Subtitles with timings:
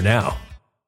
[0.00, 0.36] now.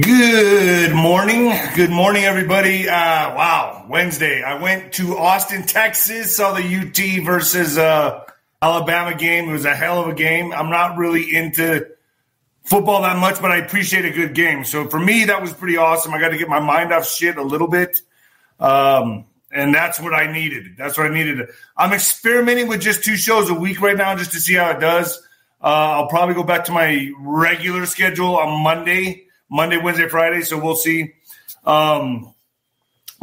[0.00, 1.52] Good morning.
[1.74, 2.88] Good morning, everybody.
[2.88, 4.42] Uh, wow, Wednesday.
[4.42, 8.24] I went to Austin, Texas, saw the UT versus uh,
[8.62, 9.48] Alabama game.
[9.48, 10.52] It was a hell of a game.
[10.52, 11.88] I'm not really into
[12.62, 14.64] football that much, but I appreciate a good game.
[14.64, 16.14] So for me, that was pretty awesome.
[16.14, 18.00] I got to get my mind off shit a little bit.
[18.60, 20.76] Um, and that's what I needed.
[20.76, 21.48] That's what I needed.
[21.76, 24.78] I'm experimenting with just two shows a week right now just to see how it
[24.78, 25.20] does.
[25.62, 30.42] Uh, I'll probably go back to my regular schedule on Monday, Monday, Wednesday, Friday.
[30.42, 31.14] So we'll see.
[31.64, 32.32] Um,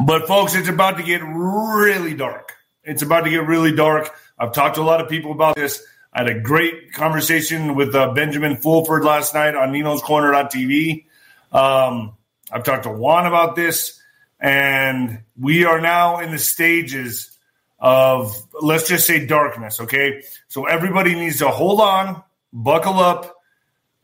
[0.04, 2.54] but folks, it's about to get really dark.
[2.84, 4.14] It's about to get really dark.
[4.38, 5.84] I've talked to a lot of people about this.
[6.12, 11.04] I had a great conversation with uh, Benjamin Fulford last night on Nino's Corner.tv.
[11.52, 12.16] Um,
[12.50, 14.00] I've talked to Juan about this,
[14.40, 17.36] and we are now in the stages
[17.78, 20.22] of, let's just say, darkness, okay?
[20.48, 22.22] So everybody needs to hold on,
[22.52, 23.36] buckle up,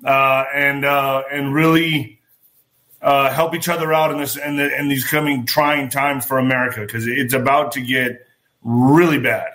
[0.05, 2.21] uh, and uh, and really
[3.01, 6.25] uh, help each other out in this and in, the, in these coming trying times
[6.25, 8.27] for America because it's about to get
[8.63, 9.49] really bad,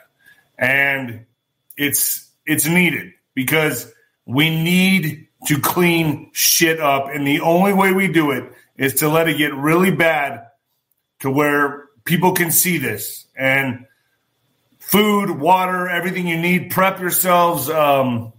[0.57, 1.25] and
[1.77, 3.91] it's it's needed because
[4.25, 7.07] we need to clean shit up.
[7.12, 10.47] And the only way we do it is to let it get really bad
[11.19, 13.86] to where people can see this and
[14.80, 16.71] food, water, everything you need.
[16.71, 17.69] Prep yourselves.
[17.69, 18.33] Um,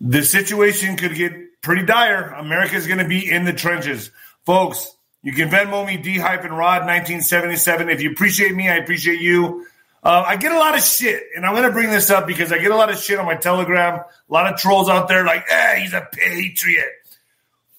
[0.00, 2.30] the situation could get pretty dire.
[2.30, 4.10] America is going to be in the trenches.
[4.46, 7.90] Folks, you can Venmo me D hyphen Rod 1977.
[7.90, 9.66] If you appreciate me, I appreciate you.
[10.02, 12.52] Uh, I get a lot of shit, and I'm going to bring this up because
[12.52, 13.96] I get a lot of shit on my Telegram.
[14.00, 16.88] A lot of trolls out there like, "Eh, he's a patriot."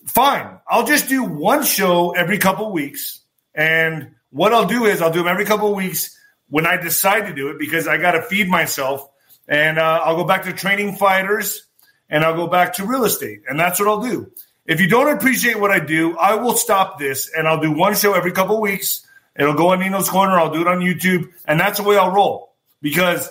[0.06, 3.22] Fine, I'll just do one show every couple weeks,
[3.56, 6.16] and what I'll do is I'll do them every couple weeks
[6.50, 9.08] when I decide to do it because I got to feed myself,
[9.48, 11.66] and uh, I'll go back to training fighters,
[12.12, 14.32] and I'll go back to real estate, and that's what I'll do.
[14.68, 17.96] If you don't appreciate what I do, I will stop this, and I'll do one
[17.96, 20.34] show every couple weeks It'll go on Nino's Corner.
[20.34, 21.32] I'll do it on YouTube.
[21.46, 22.54] And that's the way I'll roll.
[22.82, 23.30] Because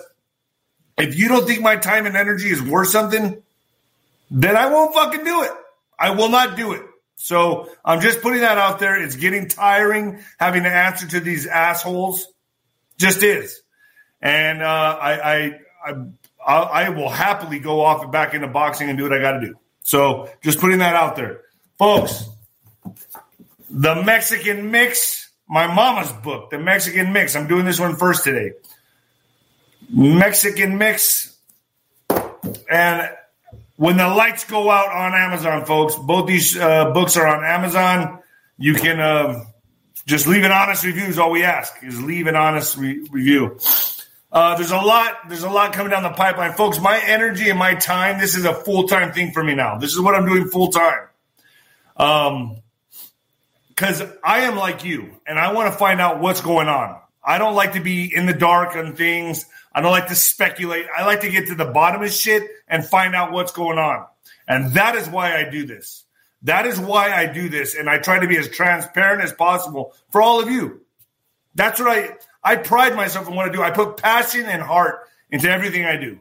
[0.97, 3.41] if you don't think my time and energy is worth something,
[4.29, 5.51] then I won't fucking do it.
[5.99, 6.83] I will not do it.
[7.15, 9.01] So I'm just putting that out there.
[9.01, 12.27] It's getting tiring having to answer to these assholes.
[12.97, 13.61] Just is.
[14.21, 15.93] And uh, I I, I,
[16.45, 19.39] I, I will happily go off and back into boxing and do what I got
[19.39, 19.55] to do.
[19.83, 21.41] So just putting that out there.
[21.77, 22.27] Folks,
[23.69, 25.21] the Mexican mix
[25.51, 27.35] my mama's book, The Mexican Mix.
[27.35, 28.53] I'm doing this one first today.
[29.89, 31.37] Mexican Mix.
[32.71, 33.09] And
[33.75, 38.19] when the lights go out on Amazon, folks, both these uh, books are on Amazon.
[38.57, 39.43] You can uh,
[40.05, 41.03] just leave an honest review.
[41.03, 43.59] Is all we ask is leave an honest re- review.
[44.31, 45.27] Uh, there's a lot.
[45.27, 46.79] There's a lot coming down the pipeline, folks.
[46.79, 48.19] My energy and my time.
[48.19, 49.77] This is a full time thing for me now.
[49.77, 51.07] This is what I'm doing full time.
[51.97, 52.57] Um,
[53.69, 56.99] because I am like you and I want to find out what's going on.
[57.23, 59.45] I don't like to be in the dark on things.
[59.73, 60.85] I don't like to speculate.
[60.95, 64.05] I like to get to the bottom of shit and find out what's going on.
[64.47, 66.03] And that is why I do this.
[66.43, 67.75] That is why I do this.
[67.75, 70.81] And I try to be as transparent as possible for all of you.
[71.55, 73.61] That's what I I pride myself in what I do.
[73.61, 76.19] I put passion and heart into everything I do.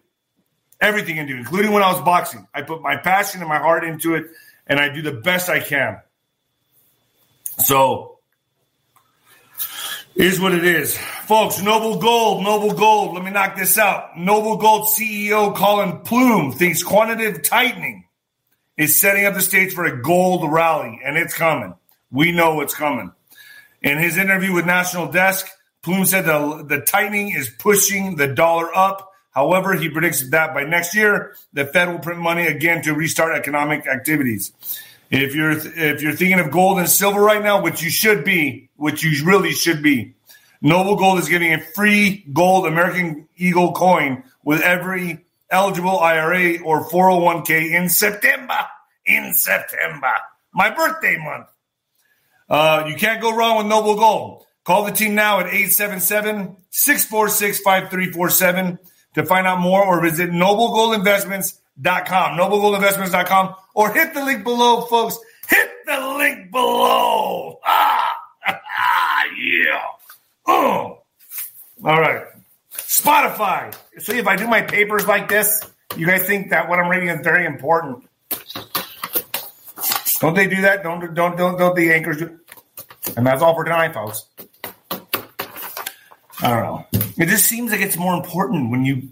[0.80, 2.46] Everything I do, including when I was boxing.
[2.54, 4.26] I put my passion and my heart into it
[4.66, 6.00] and I do the best I can.
[7.58, 8.18] So
[10.14, 10.96] is what it is.
[10.96, 13.14] Folks, Noble Gold, Noble Gold.
[13.14, 14.16] Let me knock this out.
[14.18, 18.04] Noble Gold CEO Colin Plume thinks quantitative tightening
[18.76, 21.74] is setting up the stage for a gold rally, and it's coming.
[22.10, 23.12] We know it's coming.
[23.82, 25.46] In his interview with National Desk,
[25.82, 29.12] Plume said the, the tightening is pushing the dollar up.
[29.30, 33.36] However, he predicts that by next year, the Fed will print money again to restart
[33.36, 34.52] economic activities.
[35.10, 38.68] If you're if you're thinking of gold and silver right now, which you should be,
[38.76, 40.14] which you really should be,
[40.62, 46.88] Noble Gold is giving a free gold American Eagle coin with every eligible IRA or
[46.88, 48.58] 401k in September.
[49.06, 50.12] In September,
[50.52, 51.46] my birthday month.
[52.48, 54.46] Uh, you can't go wrong with Noble Gold.
[54.64, 58.78] Call the team now at 877 646 5347.
[59.14, 65.18] to find out more or visit noblegoldinvestments.com, noblegoldinvestments.com, or hit the link below, folks.
[65.48, 67.58] Hit the link below.
[67.64, 68.14] Ah,
[69.38, 69.80] yeah.
[70.46, 71.02] Oh.
[71.84, 72.24] All right.
[72.72, 73.74] Spotify.
[73.98, 75.62] See, if I do my papers like this,
[75.96, 78.04] you guys think that what I'm reading is very important.
[80.20, 80.82] Don't they do that?
[80.82, 82.38] Don't don't don't don't the anchors do?
[83.16, 84.26] And that's all for tonight, folks.
[86.42, 86.86] I don't know.
[87.18, 89.10] It just seems like it's more important when you.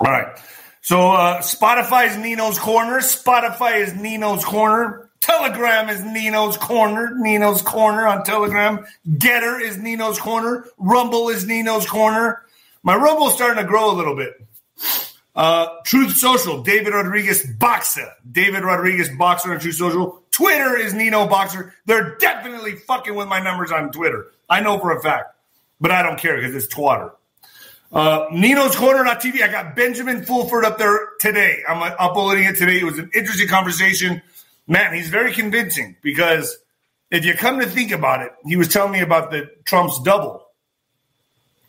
[0.00, 0.38] All right.
[0.82, 2.98] So uh, Spotify is Nino's Corner.
[2.98, 5.10] Spotify is Nino's Corner.
[5.20, 7.14] Telegram is Nino's Corner.
[7.16, 8.84] Nino's Corner on Telegram.
[9.08, 10.66] Gettr is Nino's Corner.
[10.76, 12.42] Rumble is Nino's Corner.
[12.82, 14.34] My Rumble's starting to grow a little bit.
[15.34, 18.12] Uh, Truth Social, David Rodriguez Boxer.
[18.30, 20.22] David Rodriguez Boxer on Truth Social.
[20.30, 21.74] Twitter is Nino Boxer.
[21.86, 24.26] They're definitely fucking with my numbers on Twitter.
[24.48, 25.33] I know for a fact,
[25.84, 27.12] but I don't care because it's twatter.
[27.92, 29.42] Uh, Nino's Corner.tv.
[29.42, 31.62] I got Benjamin Fulford up there today.
[31.68, 32.78] I'm uh, uploading it today.
[32.78, 34.22] It was an interesting conversation.
[34.66, 36.56] Man, he's very convincing because
[37.10, 40.46] if you come to think about it, he was telling me about the Trump's double.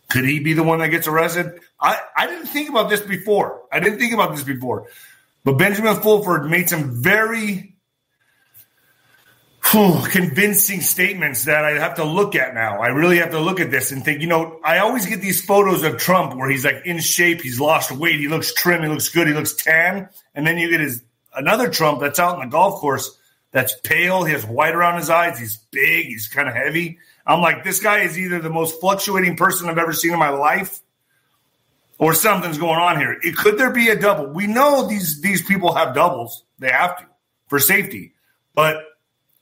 [0.08, 1.60] Could he be the one that gets arrested?
[1.78, 3.64] I, I didn't think about this before.
[3.70, 4.88] I didn't think about this before.
[5.44, 7.75] But Benjamin Fulford made some very
[10.12, 12.80] convincing statements that I have to look at now.
[12.80, 15.44] I really have to look at this and think, you know, I always get these
[15.44, 18.88] photos of Trump where he's like in shape, he's lost weight, he looks trim, he
[18.88, 20.10] looks good, he looks tan.
[20.34, 21.04] And then you get his
[21.36, 23.18] another Trump that's out in the golf course
[23.52, 27.00] that's pale, he has white around his eyes, he's big, he's kind of heavy.
[27.28, 30.30] I'm like, this guy is either the most fluctuating person I've ever seen in my
[30.30, 30.80] life
[31.98, 33.18] or something's going on here.
[33.22, 34.28] It, could there be a double?
[34.28, 36.44] We know these these people have doubles.
[36.60, 37.06] They have to
[37.48, 38.14] for safety.
[38.54, 38.78] But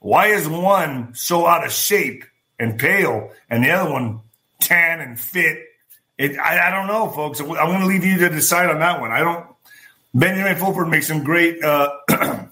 [0.04, 2.26] why is one so out of shape
[2.60, 4.20] and pale and the other one
[4.60, 5.60] tan and fit?
[6.18, 7.40] It, I, I don't know, folks.
[7.40, 9.12] I'm going to leave you to decide on that one.
[9.12, 9.48] I don't.
[10.14, 11.90] Benjamin Fulford makes some great uh,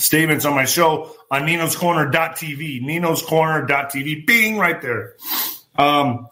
[0.00, 2.82] statements on my show on Nino's Corner.tv.
[2.82, 4.26] Nino's Corner.tv.
[4.26, 5.14] Bing, right there.
[5.76, 6.26] Um,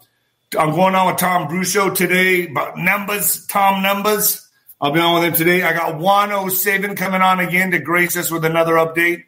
[0.59, 4.45] I'm going on with Tom Brucho today about numbers, Tom numbers.
[4.81, 5.63] I'll be on with him today.
[5.63, 9.23] I got 107 coming on again to grace us with another update.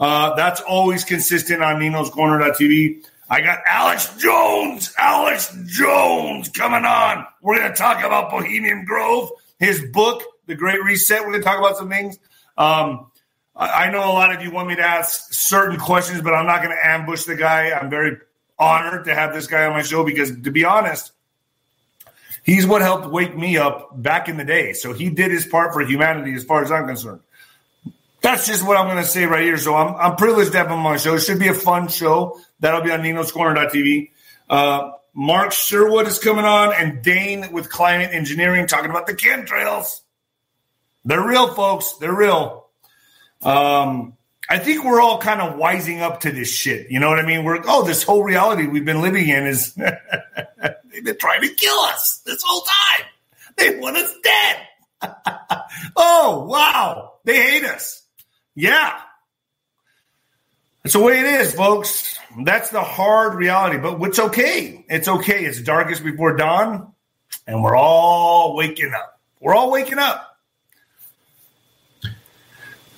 [0.00, 3.04] Uh, that's always consistent on Nino's Corner.tv.
[3.28, 7.26] I got Alex Jones, Alex Jones coming on.
[7.42, 11.20] We're going to talk about Bohemian Grove, his book, The Great Reset.
[11.20, 12.18] We're going to talk about some things.
[12.56, 13.10] Um,
[13.54, 16.62] I know a lot of you want me to ask certain questions, but I'm not
[16.62, 17.70] going to ambush the guy.
[17.70, 18.16] I'm very
[18.58, 21.12] honored to have this guy on my show because, to be honest,
[22.42, 24.72] he's what helped wake me up back in the day.
[24.72, 27.20] So he did his part for humanity as far as I'm concerned.
[28.20, 29.56] That's just what I'm going to say right here.
[29.56, 31.14] So I'm, I'm privileged to have him on my show.
[31.14, 32.38] It should be a fun show.
[32.60, 34.10] That'll be on Nino'sCorner.tv.
[34.48, 40.00] Uh, Mark Sherwood is coming on and Dane with Climate Engineering talking about the chemtrails.
[41.04, 41.94] They're real, folks.
[41.94, 42.68] They're real.
[43.42, 44.16] Um,
[44.48, 46.90] I think we're all kind of wising up to this shit.
[46.90, 47.44] You know what I mean?
[47.44, 51.78] We're oh, this whole reality we've been living in is they've been trying to kill
[51.80, 53.06] us this whole time.
[53.56, 54.56] They want us dead.
[55.96, 57.99] oh wow, they hate us.
[58.54, 59.00] Yeah,
[60.82, 62.18] that's the way it is, folks.
[62.44, 64.84] That's the hard reality, but it's okay.
[64.88, 65.44] It's okay.
[65.44, 66.92] It's darkest before dawn,
[67.46, 69.20] and we're all waking up.
[69.40, 70.26] We're all waking up.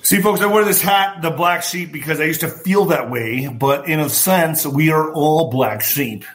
[0.01, 3.09] See, folks, I wear this hat, the black sheep, because I used to feel that
[3.09, 6.25] way, but in a sense, we are all black sheep.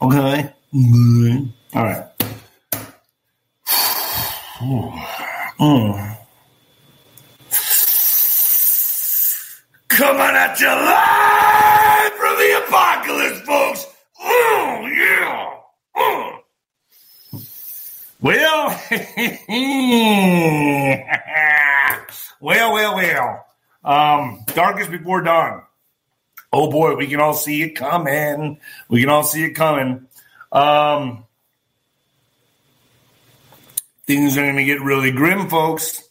[0.00, 0.52] Okay?
[0.74, 1.78] Mm-hmm.
[1.78, 2.04] All right.
[5.60, 6.13] Mm.
[9.96, 13.86] Coming at you live from the apocalypse, folks.
[14.20, 15.54] Oh, yeah.
[15.94, 16.40] Oh.
[18.20, 18.68] Well,
[22.40, 23.46] well, well, well.
[23.84, 25.62] Um, darkest before dawn.
[26.52, 28.58] Oh boy, we can all see it coming.
[28.88, 30.06] We can all see it coming.
[30.50, 31.24] Um,
[34.06, 36.03] things are going to get really grim, folks.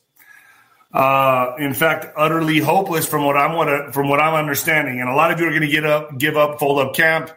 [0.94, 5.16] Uh, in fact, utterly hopeless from what I'm what from what I'm understanding, and a
[5.16, 7.32] lot of you are going to get up, give up, fold up camp.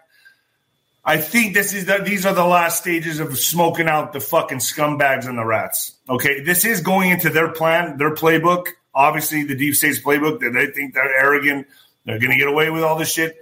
[1.03, 4.59] I think this is the, these are the last stages of smoking out the fucking
[4.59, 5.93] scumbags and the rats.
[6.11, 8.67] Okay, this is going into their plan, their playbook.
[8.95, 11.67] Obviously, the deep state's playbook that they think they're arrogant,
[12.05, 13.37] they're going to get away with all this shit.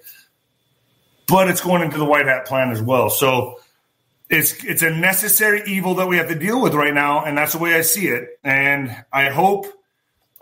[1.26, 3.08] But it's going into the white hat plan as well.
[3.10, 3.58] So
[4.30, 7.52] it's it's a necessary evil that we have to deal with right now, and that's
[7.52, 8.38] the way I see it.
[8.44, 9.66] And I hope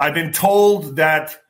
[0.02, 1.40] I've been told that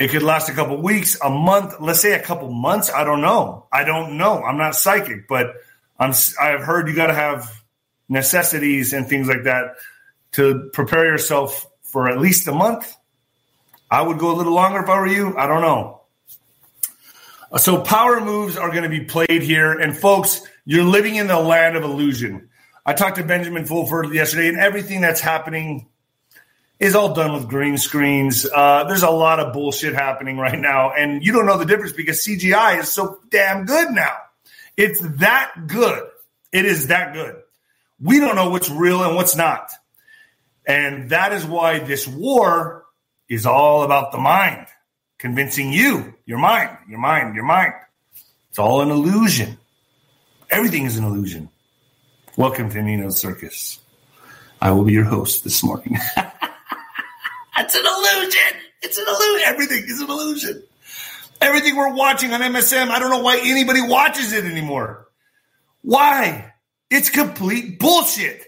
[0.00, 2.90] it could last a couple weeks, a month, let's say a couple months.
[2.90, 3.68] I don't know.
[3.72, 4.42] I don't know.
[4.42, 5.54] I'm not psychic, but
[5.96, 6.12] I'm.
[6.40, 7.48] I've heard you got to have
[8.08, 9.76] necessities and things like that
[10.32, 12.92] to prepare yourself for at least a month.
[13.88, 15.36] I would go a little longer if I were you.
[15.36, 16.00] I don't know.
[17.52, 19.78] Uh, so power moves are going to be played here.
[19.78, 22.48] And folks, you're living in the land of illusion.
[22.84, 25.89] I talked to Benjamin Fulford yesterday, and everything that's happening
[26.80, 28.46] is all done with green screens.
[28.46, 31.92] Uh, there's a lot of bullshit happening right now, and you don't know the difference
[31.92, 34.16] because CGI is so damn good now.
[34.78, 36.08] It's that good.
[36.52, 37.36] It is that good.
[38.00, 39.70] We don't know what's real and what's not.
[40.66, 42.86] And that is why this war
[43.28, 44.66] is all about the mind,
[45.18, 47.74] convincing you, your mind, your mind, your mind.
[48.48, 49.58] It's all an illusion.
[50.48, 51.50] Everything is an illusion.
[52.36, 53.80] Welcome to Nino's Circus.
[54.62, 55.98] I will be your host this morning.
[57.58, 58.60] it's an illusion.
[58.82, 59.42] It's an illusion.
[59.46, 60.62] Everything is an illusion.
[61.40, 65.08] Everything we're watching on MSM, I don't know why anybody watches it anymore.
[65.82, 66.52] Why?
[66.90, 68.44] It's complete bullshit.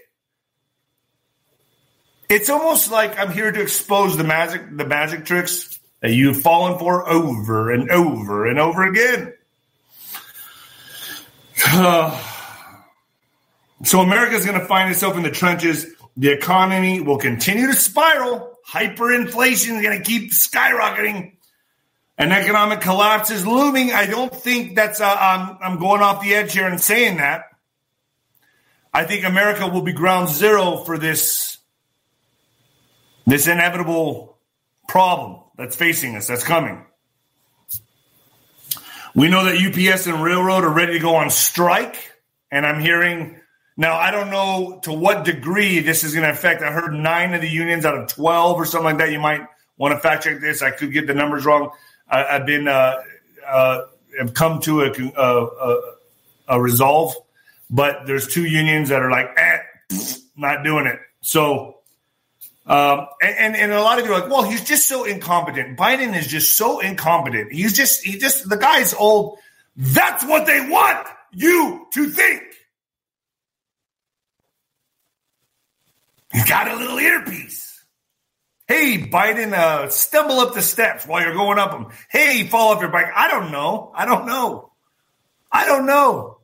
[2.29, 6.77] It's almost like I'm here to expose the magic, the magic tricks that you've fallen
[6.77, 9.33] for over and over and over again.
[13.83, 15.87] so America is going to find itself in the trenches.
[16.17, 18.52] The economy will continue to spiral.
[18.69, 21.33] Hyperinflation is going to keep skyrocketing.
[22.17, 23.91] An economic collapse is looming.
[23.91, 27.45] I don't think that's, uh, I'm, I'm going off the edge here and saying that.
[28.93, 31.57] I think America will be ground zero for this,
[33.25, 34.37] this inevitable
[34.87, 36.85] problem that's facing us, that's coming.
[39.15, 42.11] We know that UPS and Railroad are ready to go on strike.
[42.51, 43.39] And I'm hearing
[43.75, 46.61] now, I don't know to what degree this is going to affect.
[46.61, 49.11] I heard nine of the unions out of 12 or something like that.
[49.11, 49.41] You might
[49.77, 50.61] want to fact check this.
[50.61, 51.71] I could get the numbers wrong.
[52.07, 52.97] I, have been, uh,
[53.47, 53.81] uh,
[54.19, 55.79] have come to a, a,
[56.49, 57.15] a, resolve,
[57.69, 59.57] but there's two unions that are like, eh,
[60.35, 60.99] not doing it.
[61.21, 61.79] So,
[62.67, 65.79] um, and, and a lot of you are like, well, he's just so incompetent.
[65.79, 67.51] Biden is just so incompetent.
[67.51, 69.39] He's just, he just, the guy's old.
[69.75, 72.43] That's what they want you to think.
[76.33, 77.83] He's got a little earpiece.
[78.67, 81.87] Hey, Biden, uh, stumble up the steps while you're going up them.
[82.09, 83.07] Hey, fall off your bike.
[83.15, 83.91] I don't know.
[83.95, 84.71] I don't know.
[85.51, 86.37] I don't know.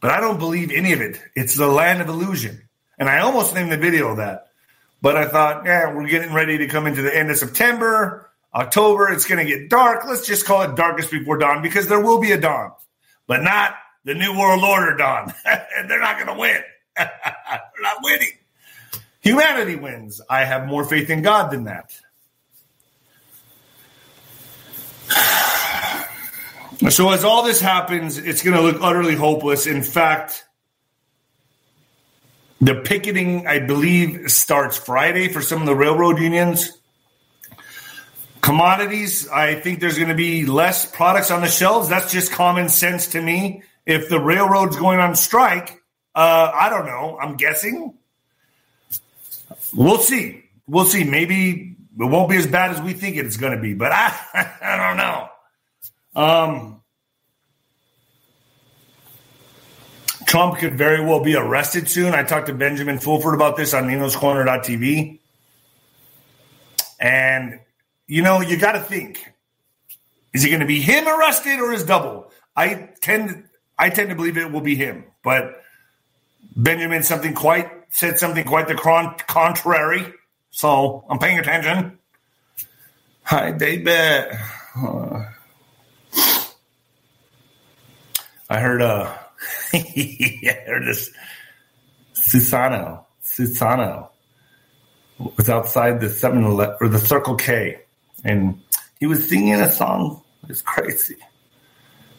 [0.00, 1.20] But I don't believe any of it.
[1.34, 2.68] It's the land of illusion.
[2.96, 4.46] And I almost named the video that.
[5.02, 9.10] But I thought, yeah, we're getting ready to come into the end of September, October.
[9.10, 10.04] It's going to get dark.
[10.06, 12.70] Let's just call it darkest before dawn because there will be a dawn,
[13.26, 15.34] but not the New World Order dawn.
[15.44, 16.60] and they're not going to win.
[16.96, 18.30] they're not winning.
[19.24, 20.20] Humanity wins.
[20.28, 21.98] I have more faith in God than that.
[26.90, 29.66] So, as all this happens, it's going to look utterly hopeless.
[29.66, 30.44] In fact,
[32.60, 36.76] the picketing, I believe, starts Friday for some of the railroad unions.
[38.42, 41.88] Commodities, I think there's going to be less products on the shelves.
[41.88, 43.62] That's just common sense to me.
[43.86, 45.80] If the railroad's going on strike,
[46.14, 47.18] uh, I don't know.
[47.22, 47.94] I'm guessing
[49.74, 50.44] We'll see.
[50.66, 51.04] We'll see.
[51.04, 54.14] Maybe it won't be as bad as we think it's going to be, but I,
[54.62, 55.28] I don't know.
[56.16, 56.80] Um,
[60.26, 62.14] Trump could very well be arrested soon.
[62.14, 65.18] I talked to Benjamin Fulford about this on Nino'sCorner.tv.
[66.98, 67.60] And,
[68.06, 69.32] you know, you got to think
[70.32, 72.32] is it going to be him arrested or his double?
[72.56, 73.44] I tend,
[73.78, 75.62] I tend to believe it will be him, but
[76.56, 80.12] Benjamin something quite said something quite the contrary.
[80.50, 81.96] So I'm paying attention.
[83.22, 84.36] Hi, David.
[84.76, 85.24] Uh,
[88.50, 89.16] I heard uh
[89.72, 91.12] I heard this
[92.14, 93.04] Susano.
[93.22, 94.08] Susano
[95.36, 97.80] was outside the seven or the Circle K
[98.24, 98.60] and
[98.98, 100.20] he was singing a song.
[100.48, 101.16] It's crazy.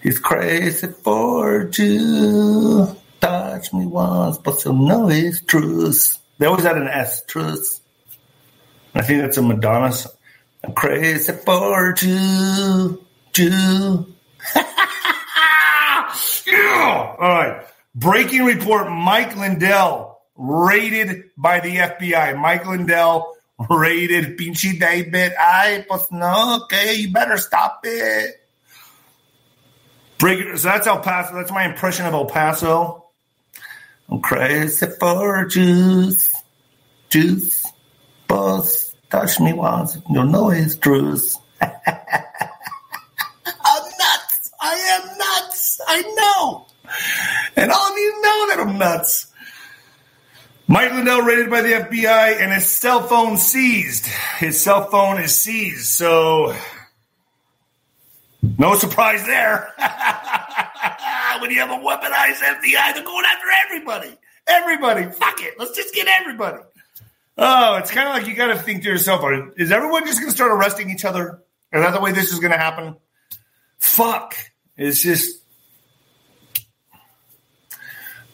[0.01, 6.17] He's crazy for you touch me once, but so know it's truth.
[6.37, 7.79] They always had an S, truth.
[8.93, 10.13] I think that's a Madonna song.
[10.63, 13.05] I'm crazy for you,
[13.37, 14.15] you.
[16.47, 17.15] yeah.
[17.19, 17.65] All right.
[17.93, 22.37] Breaking report Mike Lindell raided by the FBI.
[22.37, 23.35] Mike Lindell
[23.69, 25.33] raided Pinchy David.
[25.39, 28.41] I pues no, okay, you better stop it.
[30.17, 31.35] Break, so that's El Paso.
[31.35, 33.04] That's my impression of El Paso.
[34.09, 36.33] I'm crazy for juice,
[37.09, 37.65] juice,
[38.27, 41.37] boss, touch me once, you'll know it's truth.
[41.61, 41.71] I'm
[43.83, 44.51] nuts.
[44.61, 45.81] I am nuts.
[45.87, 46.67] I know.
[47.55, 49.27] And all of you know that I'm nuts.
[50.67, 54.07] Mike Lindell raided by the FBI and his cell phone seized.
[54.37, 55.85] His cell phone is seized.
[55.85, 56.55] So,
[58.57, 59.73] no surprise there.
[61.41, 64.17] when you have a weaponized FBI, they're going after everybody.
[64.47, 65.11] Everybody.
[65.11, 65.55] Fuck it.
[65.57, 66.63] Let's just get everybody.
[67.37, 69.23] Oh, it's kind of like you got to think to yourself:
[69.57, 71.41] Is everyone just going to start arresting each other?
[71.73, 72.95] Is that the way this is going to happen?
[73.79, 74.35] Fuck!
[74.77, 75.41] It's just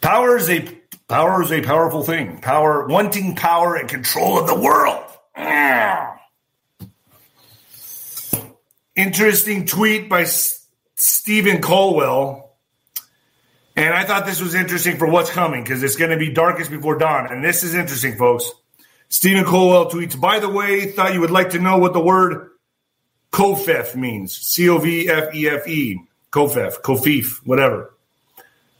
[0.00, 0.68] power is a
[1.08, 2.40] power is a powerful thing.
[2.40, 5.02] Power, wanting power and control of the world.
[8.94, 12.51] Interesting tweet by S- Stephen Colwell.
[13.74, 16.70] And I thought this was interesting for what's coming because it's going to be darkest
[16.70, 17.32] before dawn.
[17.32, 18.50] And this is interesting, folks.
[19.08, 22.50] Stephen Colwell tweets, by the way, thought you would like to know what the word
[23.30, 24.36] COFEF means.
[24.36, 26.00] C O V F E F E.
[26.30, 27.94] COFEF, COFIF, whatever.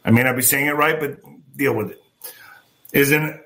[0.05, 1.19] I may not be saying it right, but
[1.55, 2.03] deal with it.
[2.93, 3.41] Is an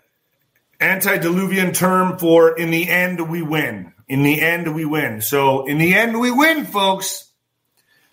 [0.81, 3.93] antediluvian term for in the end we win.
[4.09, 5.21] In the end we win.
[5.21, 7.26] So in the end we win, folks.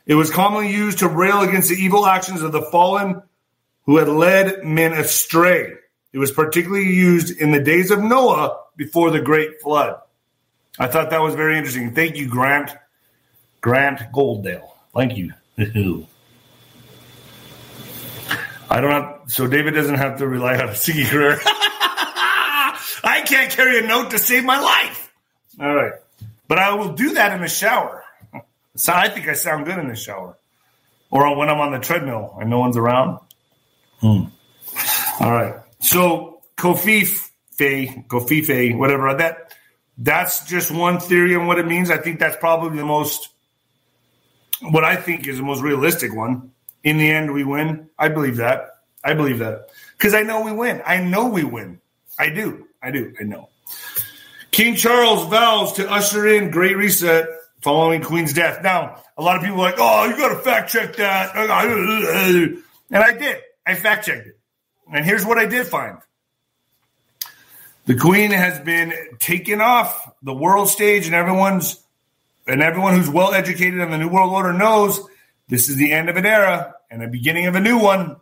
[0.05, 3.21] It was commonly used to rail against the evil actions of the fallen
[3.85, 5.73] who had led men astray.
[6.11, 9.99] It was particularly used in the days of Noah before the great flood.
[10.77, 11.93] I thought that was very interesting.
[11.93, 12.71] Thank you, Grant.
[13.61, 14.71] Grant Golddale.
[14.93, 15.33] Thank you.
[18.69, 21.39] I don't have, so David doesn't have to rely on a singing career.
[23.05, 25.13] I can't carry a note to save my life.
[25.59, 25.93] All right.
[26.47, 28.02] But I will do that in the shower.
[28.75, 30.37] So I think I sound good in the shower.
[31.11, 33.19] Or when I'm on the treadmill and no one's around.
[33.99, 34.23] Hmm.
[35.19, 35.55] All right.
[35.79, 37.05] So Kofi
[37.51, 39.53] Faye, Kofife, whatever that
[39.97, 41.91] that's just one theory on what it means.
[41.91, 43.29] I think that's probably the most
[44.61, 46.51] what I think is the most realistic one.
[46.83, 47.89] In the end, we win.
[47.97, 48.69] I believe that.
[49.03, 50.81] I believe that because I know we win.
[50.85, 51.79] I know we win.
[52.17, 52.67] I do.
[52.81, 53.13] I do.
[53.19, 53.49] I know.
[54.51, 57.27] King Charles vows to usher in Great Reset
[57.63, 58.61] following Queen's death.
[58.61, 61.51] Now, a lot of people are like, "Oh, you got to fact check that," and
[61.51, 63.41] I did.
[63.65, 64.37] I fact checked it,
[64.93, 65.97] and here's what I did find.
[67.85, 71.81] The Queen has been taken off the world stage, and everyone's
[72.47, 74.99] and everyone who's well educated on the New World Order knows
[75.47, 78.17] this is the end of an era and the beginning of a new one.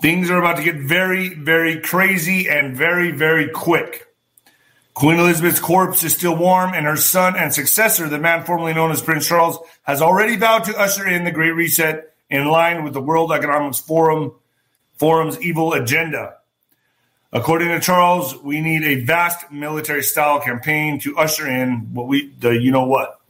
[0.00, 4.06] Things are about to get very, very crazy and very, very quick.
[4.98, 8.90] Queen Elizabeth's corpse is still warm, and her son and successor, the man formerly known
[8.90, 12.94] as Prince Charles, has already vowed to usher in the Great Reset in line with
[12.94, 14.32] the World Economic Forum
[14.96, 16.38] Forum's evil agenda.
[17.32, 22.32] According to Charles, we need a vast military style campaign to usher in what we
[22.40, 23.20] the you know what.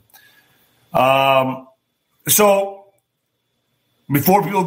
[0.94, 1.68] Um,
[2.26, 2.87] so
[4.11, 4.64] before people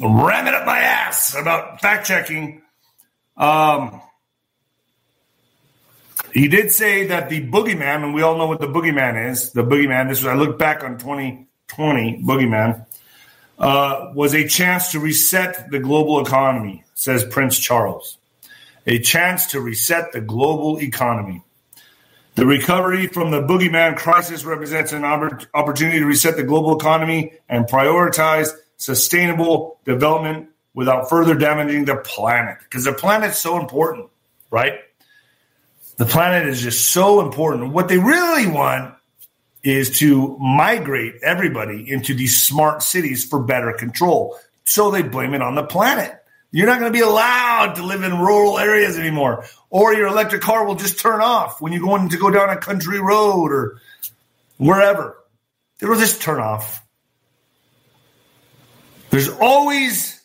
[0.00, 2.62] ram it up my ass about fact checking,
[3.36, 4.00] um,
[6.34, 9.52] he did say that the boogeyman, and we all know what the boogeyman is.
[9.52, 10.08] The boogeyman.
[10.08, 12.84] This was I look back on 2020 boogeyman
[13.58, 18.18] uh, was a chance to reset the global economy says Prince Charles.
[18.86, 21.42] A chance to reset the global economy.
[22.34, 27.66] The recovery from the boogeyman crisis represents an opportunity to reset the global economy and
[27.66, 32.58] prioritize sustainable development without further damaging the planet.
[32.64, 34.10] Because the planet's so important,
[34.50, 34.80] right?
[35.96, 37.72] The planet is just so important.
[37.72, 38.94] What they really want
[39.62, 44.38] is to migrate everybody into these smart cities for better control.
[44.64, 46.12] So they blame it on the planet.
[46.50, 50.42] You're not going to be allowed to live in rural areas anymore, or your electric
[50.42, 53.80] car will just turn off when you're going to go down a country road or
[54.56, 55.16] wherever.
[55.80, 56.84] It'll just turn off.
[59.10, 60.20] There's always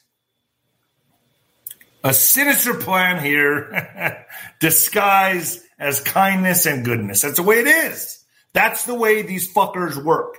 [2.03, 4.25] a sinister plan here
[4.59, 7.21] disguised as kindness and goodness.
[7.21, 8.23] That's the way it is.
[8.53, 10.35] That's the way these fuckers work.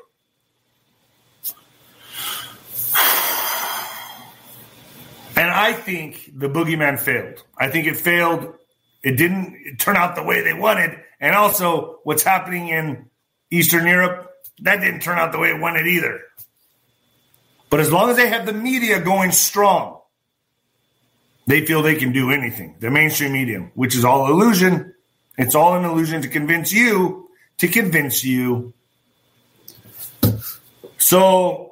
[5.36, 7.42] And I think the boogeyman failed.
[7.56, 8.54] I think it failed.
[9.02, 10.98] It didn't turn out the way they wanted.
[11.18, 13.08] And also, what's happening in
[13.50, 16.20] Eastern Europe, that didn't turn out the way it wanted either.
[17.70, 19.99] But as long as they have the media going strong,
[21.50, 22.76] they feel they can do anything.
[22.78, 24.94] The mainstream medium, which is all illusion.
[25.36, 28.72] It's all an illusion to convince you, to convince you.
[30.98, 31.70] So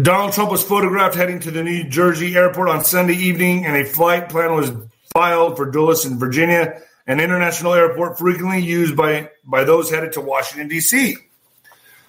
[0.00, 3.84] Donald Trump was photographed heading to the New Jersey airport on Sunday evening, and a
[3.84, 4.72] flight plan was
[5.12, 10.20] filed for Dulles in Virginia, an international airport frequently used by, by those headed to
[10.20, 11.16] Washington, D.C.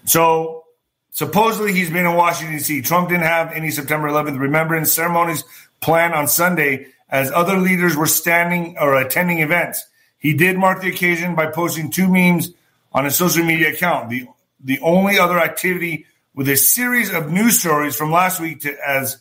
[0.05, 0.63] So,
[1.11, 2.81] supposedly he's been in Washington, D.C.
[2.81, 5.43] Trump didn't have any September 11th remembrance ceremonies
[5.85, 9.85] planned on Sunday as other leaders were standing or attending events.
[10.17, 12.49] He did mark the occasion by posting two memes
[12.91, 14.09] on his social media account.
[14.09, 14.25] The,
[14.63, 19.19] the only other activity with a series of news stories from last week to as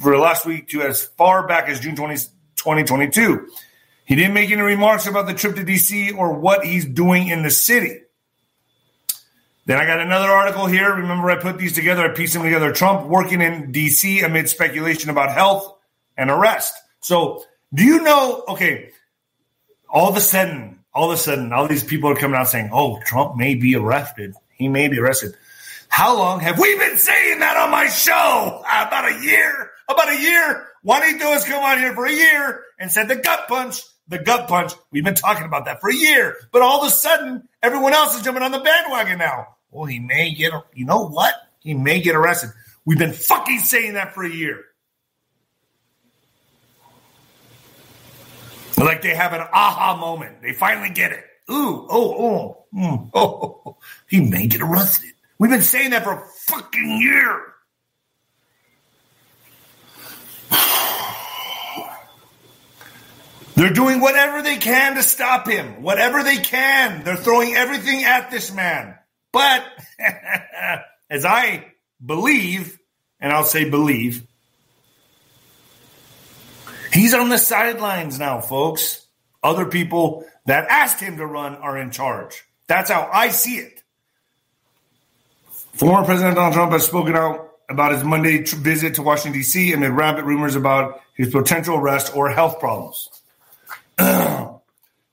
[0.00, 2.14] for last week to as far back as June 20,
[2.56, 3.48] 2022.
[4.04, 7.42] He didn't make any remarks about the trip to DC or what he's doing in
[7.42, 8.02] the city.
[9.70, 10.92] Then I got another article here.
[10.92, 12.72] Remember, I put these together, I pieced them together.
[12.72, 15.78] Trump working in DC amid speculation about health
[16.16, 16.74] and arrest.
[16.98, 18.42] So, do you know?
[18.48, 18.90] Okay,
[19.88, 22.70] all of a sudden, all of a sudden, all these people are coming out saying,
[22.72, 24.34] "Oh, Trump may be arrested.
[24.50, 25.36] He may be arrested."
[25.88, 28.64] How long have we been saying that on my show?
[28.68, 29.70] About a year.
[29.88, 30.66] About a year.
[30.82, 34.48] Juanito has come on here for a year and said the gut punch, the gut
[34.48, 34.72] punch.
[34.90, 36.38] We've been talking about that for a year.
[36.50, 39.46] But all of a sudden, everyone else is jumping on the bandwagon now.
[39.70, 41.34] Well, he may get, you know what?
[41.60, 42.50] He may get arrested.
[42.84, 44.64] We've been fucking saying that for a year.
[48.76, 50.42] Like they have an aha moment.
[50.42, 51.24] They finally get it.
[51.50, 53.76] Ooh, oh, oh, mm, oh,
[54.08, 55.10] he may get arrested.
[55.38, 57.42] We've been saying that for a fucking year.
[63.56, 65.82] They're doing whatever they can to stop him.
[65.82, 67.02] Whatever they can.
[67.04, 68.96] They're throwing everything at this man.
[69.32, 69.64] But
[71.10, 71.72] as I
[72.04, 72.78] believe,
[73.20, 74.26] and I'll say believe,
[76.92, 79.06] he's on the sidelines now, folks.
[79.42, 82.44] Other people that asked him to run are in charge.
[82.66, 83.82] That's how I see it.
[85.74, 89.72] Former President Donald Trump has spoken out about his Monday tr- visit to Washington, D.C.,
[89.72, 93.08] amid rampant rumors about his potential arrest or health problems.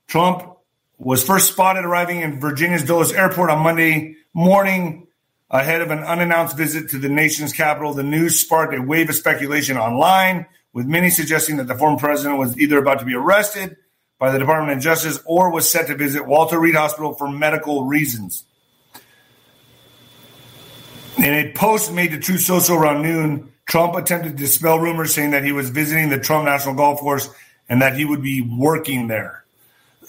[0.08, 0.57] Trump
[0.98, 5.06] was first spotted arriving in Virginia's Dulles Airport on Monday morning
[5.50, 7.94] ahead of an unannounced visit to the nation's capital.
[7.94, 12.38] The news sparked a wave of speculation online, with many suggesting that the former president
[12.38, 13.76] was either about to be arrested
[14.18, 17.84] by the Department of Justice or was set to visit Walter Reed Hospital for medical
[17.84, 18.44] reasons.
[21.16, 25.30] In a post made to Truth Social around noon, Trump attempted to dispel rumors saying
[25.30, 27.28] that he was visiting the Trump National Golf Course
[27.68, 29.44] and that he would be working there.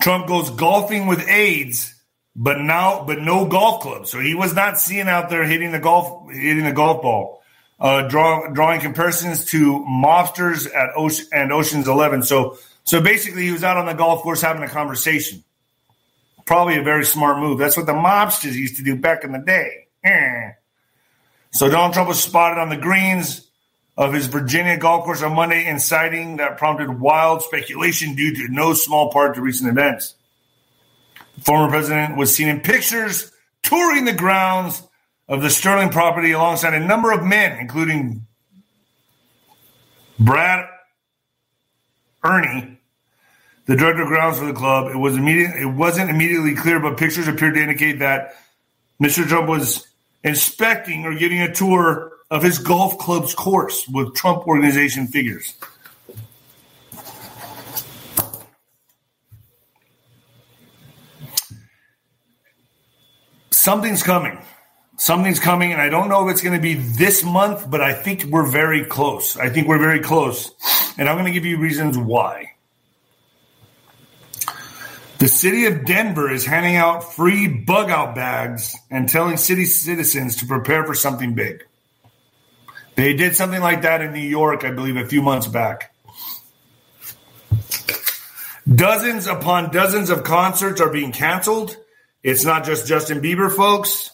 [0.00, 1.94] Trump goes golfing with aides,
[2.36, 4.06] but now but no golf club.
[4.06, 7.42] So he was not seen out there hitting the golf hitting the golf ball.
[7.80, 12.22] Uh, draw, drawing comparisons to mobsters at Ocean and Ocean's Eleven.
[12.22, 15.44] So so basically, he was out on the golf course having a conversation.
[16.46, 17.58] Probably a very smart move.
[17.58, 19.88] That's what the mobsters used to do back in the day.
[20.02, 20.52] Eh.
[21.50, 23.47] So Donald Trump was spotted on the greens
[23.98, 28.72] of his Virginia golf course on Monday, inciting that prompted wild speculation due to no
[28.72, 30.14] small part to recent events.
[31.34, 33.32] The former president was seen in pictures
[33.64, 34.84] touring the grounds
[35.28, 38.24] of the Sterling property alongside a number of men, including
[40.16, 40.68] Brad
[42.22, 42.78] Ernie,
[43.66, 44.92] the director of grounds for the club.
[44.94, 45.56] It was immediate.
[45.56, 48.36] It wasn't immediately clear, but pictures appeared to indicate that
[49.02, 49.26] Mr.
[49.26, 49.88] Trump was
[50.22, 55.54] inspecting or giving a tour of his golf club's course with Trump organization figures.
[63.50, 64.38] Something's coming.
[64.96, 67.92] Something's coming, and I don't know if it's going to be this month, but I
[67.92, 69.36] think we're very close.
[69.36, 70.52] I think we're very close.
[70.98, 72.52] And I'm going to give you reasons why.
[75.18, 80.36] The city of Denver is handing out free bug out bags and telling city citizens
[80.36, 81.64] to prepare for something big.
[82.98, 85.94] They did something like that in New York, I believe, a few months back.
[88.68, 91.76] Dozens upon dozens of concerts are being canceled.
[92.24, 94.10] It's not just Justin Bieber, folks.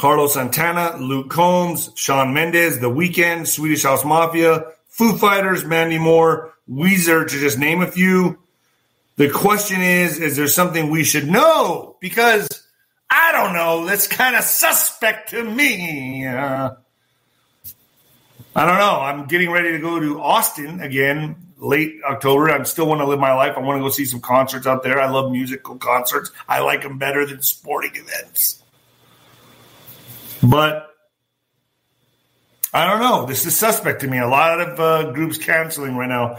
[0.00, 6.52] Carlos Santana, Luke Combs, Shawn Mendes, The Weeknd, Swedish House Mafia, Foo Fighters, Mandy Moore,
[6.68, 8.36] Weezer, to just name a few.
[9.14, 11.96] The question is, is there something we should know?
[12.00, 12.48] Because
[13.08, 13.86] I don't know.
[13.86, 16.26] That's kind of suspect to me.
[16.26, 16.70] Uh,
[18.60, 19.00] I don't know.
[19.00, 22.50] I'm getting ready to go to Austin again late October.
[22.50, 23.54] I still want to live my life.
[23.56, 25.00] I want to go see some concerts out there.
[25.00, 26.30] I love musical concerts.
[26.46, 28.62] I like them better than sporting events.
[30.42, 30.94] But
[32.74, 33.24] I don't know.
[33.24, 34.18] This is suspect to me.
[34.18, 36.38] A lot of uh, groups canceling right now.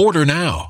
[0.00, 0.69] Order now.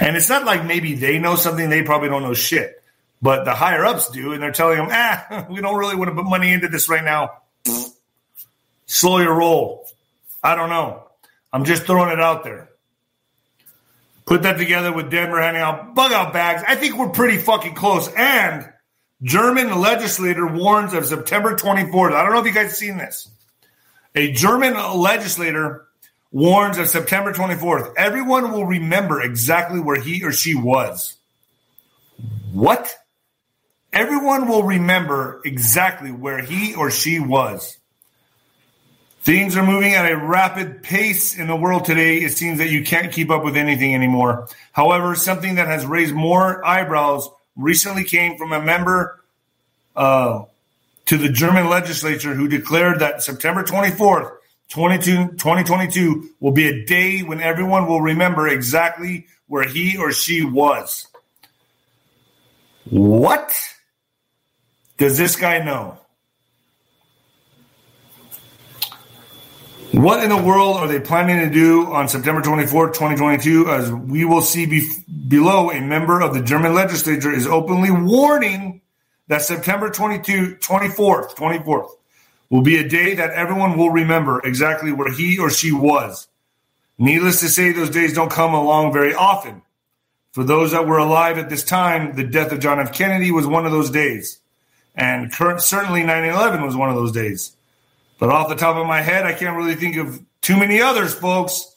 [0.00, 2.82] And it's not like maybe they know something, they probably don't know shit.
[3.22, 6.14] But the higher ups do, and they're telling them, ah, we don't really want to
[6.14, 7.32] put money into this right now.
[8.86, 9.86] Slow your roll.
[10.42, 11.04] I don't know.
[11.52, 12.70] I'm just throwing it out there.
[14.24, 16.62] Put that together with Denver handing out bug out bags.
[16.66, 18.08] I think we're pretty fucking close.
[18.08, 18.72] And
[19.22, 22.12] German legislator warns of September 24th.
[22.12, 23.28] I don't know if you guys seen this.
[24.14, 25.86] A German legislator
[26.32, 27.94] warns of September 24th.
[27.96, 31.16] Everyone will remember exactly where he or she was.
[32.52, 32.94] What?
[33.92, 37.76] Everyone will remember exactly where he or she was.
[39.22, 42.18] Things are moving at a rapid pace in the world today.
[42.18, 44.48] It seems that you can't keep up with anything anymore.
[44.72, 49.22] However, something that has raised more eyebrows recently came from a member
[49.94, 50.44] uh,
[51.10, 54.30] to the German legislature who declared that September 24th,
[54.68, 61.08] 2022 will be a day when everyone will remember exactly where he or she was.
[62.84, 63.52] What
[64.98, 65.98] does this guy know?
[69.90, 73.68] What in the world are they planning to do on September 24th, 2022?
[73.68, 74.88] As we will see be-
[75.26, 78.80] below, a member of the German legislature is openly warning
[79.30, 81.90] that September 22, 24th, 24th
[82.50, 86.26] will be a day that everyone will remember exactly where he or she was.
[86.98, 89.62] Needless to say, those days don't come along very often.
[90.32, 92.92] For those that were alive at this time, the death of John F.
[92.92, 94.40] Kennedy was one of those days.
[94.96, 97.54] And current, certainly 9 11 was one of those days.
[98.18, 101.14] But off the top of my head, I can't really think of too many others,
[101.14, 101.72] folks.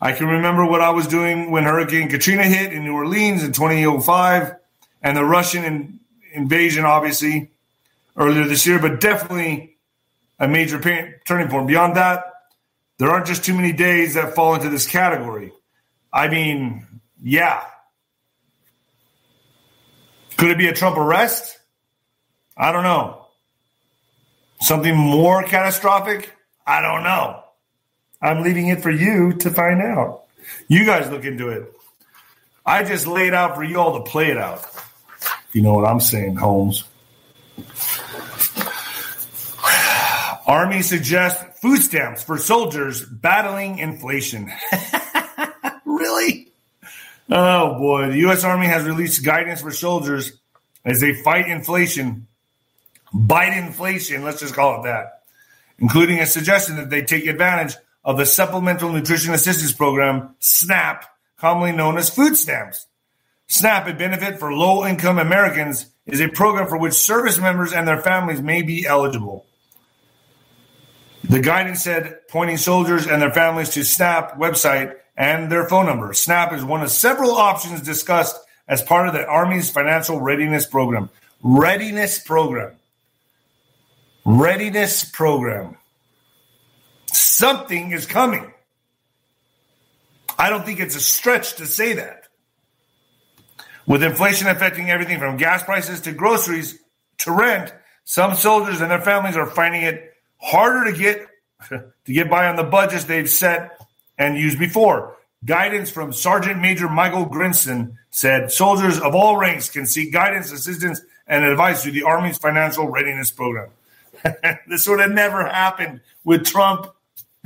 [0.00, 3.52] I can remember what I was doing when Hurricane Katrina hit in New Orleans in
[3.52, 4.54] 2005
[5.02, 5.98] and the Russian
[6.32, 7.50] invasion, obviously,
[8.16, 9.76] earlier this year, but definitely
[10.38, 10.80] a major
[11.24, 11.66] turning point.
[11.66, 12.24] Beyond that,
[12.98, 15.52] there aren't just too many days that fall into this category.
[16.12, 16.86] I mean,
[17.22, 17.62] yeah.
[20.36, 21.58] Could it be a Trump arrest?
[22.56, 23.26] I don't know.
[24.60, 26.30] Something more catastrophic?
[26.66, 27.42] I don't know.
[28.20, 30.24] I'm leaving it for you to find out.
[30.68, 31.72] You guys look into it.
[32.64, 34.64] I just laid out for you all to play it out.
[35.52, 36.84] You know what I'm saying, Holmes.
[40.46, 44.50] Army suggests food stamps for soldiers battling inflation.
[45.84, 46.48] really?
[47.30, 48.44] Oh boy, the U.S.
[48.44, 50.32] Army has released guidance for soldiers
[50.84, 52.26] as they fight inflation,
[53.14, 55.22] bite inflation, let's just call it that,
[55.78, 61.04] including a suggestion that they take advantage of the Supplemental Nutrition Assistance Program, SNAP,
[61.38, 62.86] commonly known as food stamps.
[63.52, 67.86] SNAP, a benefit for low income Americans, is a program for which service members and
[67.86, 69.44] their families may be eligible.
[71.24, 76.14] The guidance said pointing soldiers and their families to SNAP website and their phone number.
[76.14, 78.38] SNAP is one of several options discussed
[78.68, 81.10] as part of the Army's financial readiness program.
[81.42, 82.72] Readiness program.
[84.24, 85.76] Readiness program.
[87.12, 88.50] Something is coming.
[90.38, 92.21] I don't think it's a stretch to say that.
[93.86, 96.78] With inflation affecting everything from gas prices to groceries
[97.18, 97.72] to rent,
[98.04, 101.26] some soldiers and their families are finding it harder to get
[101.68, 103.78] to get by on the budgets they've set
[104.18, 105.16] and used before.
[105.44, 111.00] Guidance from Sergeant Major Michael Grinston said soldiers of all ranks can seek guidance, assistance,
[111.26, 113.70] and advice through the Army's financial readiness program.
[114.68, 116.86] this would have never happened with Trump.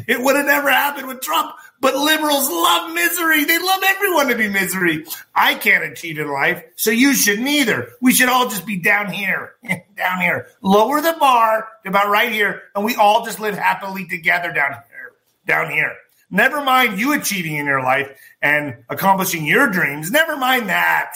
[0.07, 3.45] It would have never happened with Trump but liberals love misery.
[3.45, 5.05] They love everyone to be misery.
[5.35, 7.91] I can't achieve in life, so you shouldn't either.
[8.01, 9.55] We should all just be down here,
[9.97, 10.49] down here.
[10.63, 14.73] Lower the bar to about right here, and we all just live happily together down
[14.73, 15.13] here,
[15.47, 15.95] down here.
[16.31, 18.11] Never mind you achieving in your life
[18.43, 20.11] and accomplishing your dreams.
[20.11, 21.15] Never mind that.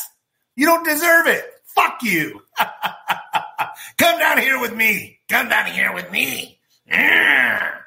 [0.54, 1.44] You don't deserve it.
[1.64, 2.42] Fuck you.
[3.98, 5.18] Come down here with me.
[5.28, 6.58] Come down here with me.
[6.86, 7.79] Yeah.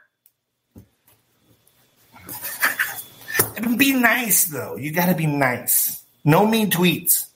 [3.78, 4.76] Be nice, though.
[4.76, 6.04] You got to be nice.
[6.24, 7.28] No mean tweets.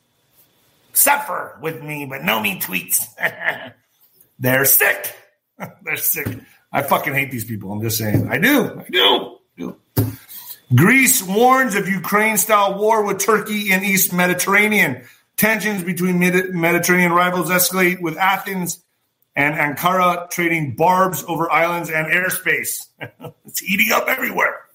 [0.93, 3.05] Suffer with me, but no mean tweets.
[4.39, 5.15] They're sick.
[5.83, 6.27] They're sick.
[6.71, 7.71] I fucking hate these people.
[7.71, 8.27] I'm just saying.
[8.29, 8.79] I do.
[8.79, 9.37] I do.
[9.57, 9.77] I do.
[10.75, 15.03] Greece warns of Ukraine style war with Turkey in East Mediterranean.
[15.37, 18.83] Tensions between Mediterranean rivals escalate with Athens
[19.35, 22.87] and Ankara trading barbs over islands and airspace.
[23.45, 24.66] it's heating up everywhere.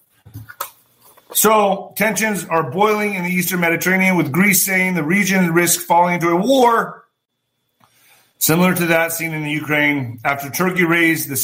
[1.34, 6.14] So tensions are boiling in the Eastern Mediterranean, with Greece saying the region risks falling
[6.14, 7.02] into a war
[8.42, 11.36] similar to that seen in the Ukraine after Turkey raised the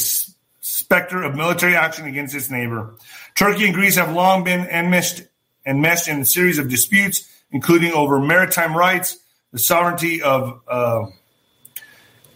[0.59, 2.93] specter of military action against its neighbor.
[3.35, 5.21] Turkey and Greece have long been enmeshed,
[5.65, 9.17] enmeshed in a series of disputes, including over maritime rights,
[9.53, 11.05] the sovereignty of uh,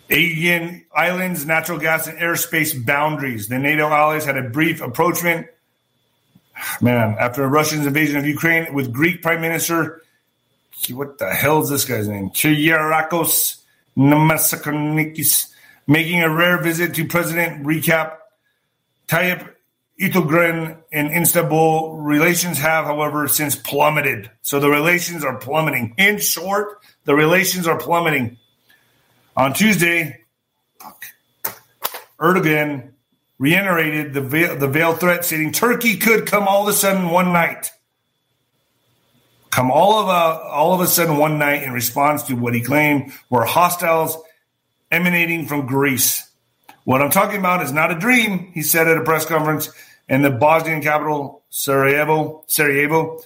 [0.10, 3.50] Aegean Islands, natural gas, and airspace boundaries.
[3.50, 5.48] The NATO allies had a brief approachment
[6.82, 10.02] man, after Russia's invasion of Ukraine with Greek Prime Minister,
[10.92, 12.30] what the hell is this guy's name?
[12.30, 13.62] Kyriakos
[13.98, 15.54] Namasakonikis
[15.88, 18.18] making a rare visit to President Recep
[19.08, 19.50] Tayyip
[20.00, 21.98] Erdogan in Istanbul.
[21.98, 24.30] Relations have, however, since plummeted.
[24.42, 25.94] So the relations are plummeting.
[25.98, 28.38] In short, the relations are plummeting.
[29.36, 30.20] On Tuesday,
[32.20, 32.93] Erdogan
[33.44, 37.34] reiterated the veil, the veiled threat, stating Turkey could come all of a sudden one
[37.34, 37.72] night,
[39.52, 42.62] come all of a all of a sudden one night in response to what he
[42.62, 44.18] claimed were hostiles
[44.92, 46.26] emanating from Greece.
[46.86, 49.70] What I'm talking about is not a dream, he said at a press conference
[50.08, 52.46] in the Bosnian capital Sarajevo.
[52.48, 53.20] Sarajevo.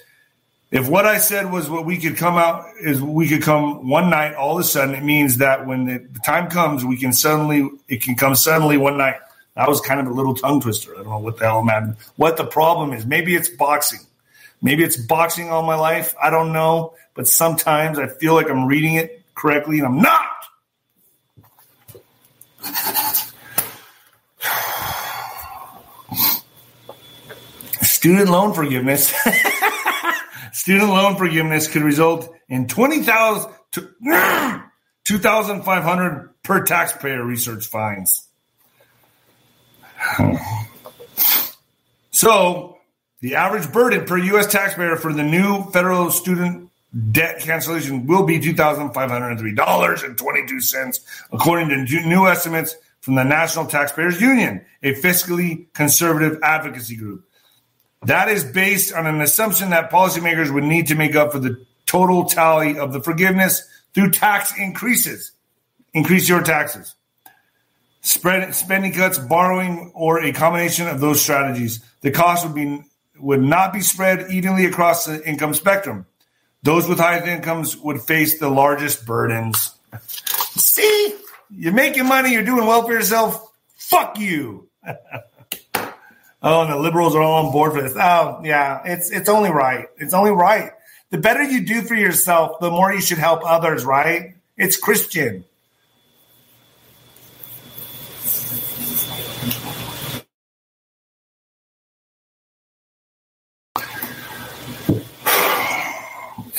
[0.71, 4.09] If what I said was what we could come out is we could come one
[4.09, 7.69] night all of a sudden, it means that when the time comes, we can suddenly
[7.87, 9.17] it can come suddenly one night.
[9.57, 10.93] That was kind of a little tongue twister.
[10.93, 11.97] I don't know what the hell I'm at.
[12.15, 13.07] What the problem is.
[13.07, 14.01] Maybe it's boxing.
[14.61, 16.13] Maybe it's boxing all my life.
[16.21, 16.93] I don't know.
[17.15, 20.29] But sometimes I feel like I'm reading it correctly and I'm not.
[27.81, 29.11] Student loan forgiveness.
[30.53, 33.89] Student loan forgiveness could result in 20,000 to
[35.05, 38.26] 2,500 per taxpayer research finds.
[42.11, 42.77] So,
[43.19, 44.47] the average burden per U.S.
[44.47, 46.69] taxpayer for the new federal student
[47.11, 50.99] debt cancellation will be $2,503.22,
[51.31, 57.23] according to new estimates from the National Taxpayers Union, a fiscally conservative advocacy group.
[58.03, 61.65] That is based on an assumption that policymakers would need to make up for the
[61.85, 65.31] total tally of the forgiveness through tax increases.
[65.93, 66.95] Increase your taxes.
[68.07, 71.83] Spread spending cuts, borrowing, or a combination of those strategies.
[71.99, 72.81] The cost would be
[73.19, 76.05] would not be spread evenly across the income spectrum.
[76.63, 79.75] Those with high incomes would face the largest burdens.
[80.55, 81.15] See,
[81.51, 83.51] you're making money, you're doing well for yourself.
[83.75, 84.69] Fuck you.
[84.85, 87.93] oh, and the liberals are all on board for this.
[87.93, 89.87] Oh, yeah, it's it's only right.
[89.97, 90.71] It's only right.
[91.09, 94.35] The better you do for yourself, the more you should help others, right?
[94.55, 95.43] It's Christian.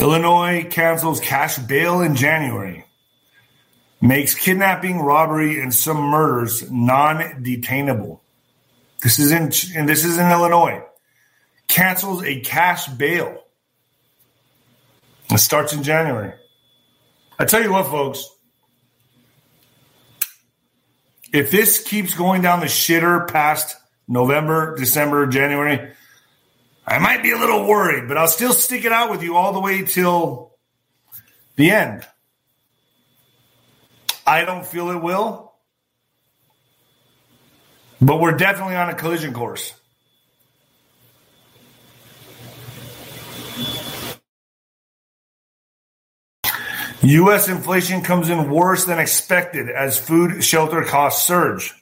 [0.00, 2.84] Illinois cancels cash bail in January.
[4.00, 8.20] Makes kidnapping, robbery, and some murders non-detainable.
[9.02, 10.82] This is in and this is in Illinois.
[11.66, 13.42] Cancels a cash bail.
[15.30, 16.32] It starts in January.
[17.38, 18.28] I tell you what, folks.
[21.32, 23.76] If this keeps going down the shitter past
[24.06, 25.92] November, December, January,
[26.88, 29.52] I might be a little worried, but I'll still stick it out with you all
[29.52, 30.54] the way till
[31.56, 32.06] the end.
[34.26, 35.52] I don't feel it will,
[38.00, 39.74] but we're definitely on a collision course.
[47.02, 47.48] U.S.
[47.48, 51.74] inflation comes in worse than expected as food shelter costs surge.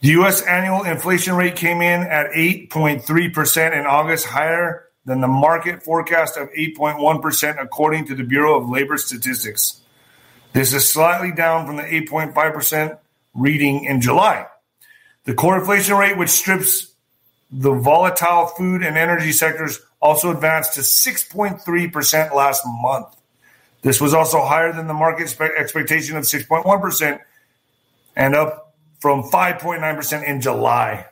[0.00, 0.42] The U.S.
[0.42, 6.50] annual inflation rate came in at 8.3% in August, higher than the market forecast of
[6.50, 9.80] 8.1%, according to the Bureau of Labor Statistics.
[10.52, 12.98] This is slightly down from the 8.5%
[13.34, 14.46] reading in July.
[15.24, 16.92] The core inflation rate, which strips
[17.50, 23.08] the volatile food and energy sectors, also advanced to 6.3% last month.
[23.82, 27.20] This was also higher than the market expectation of 6.1%
[28.16, 28.65] and up
[29.06, 31.06] from 5.9% in July.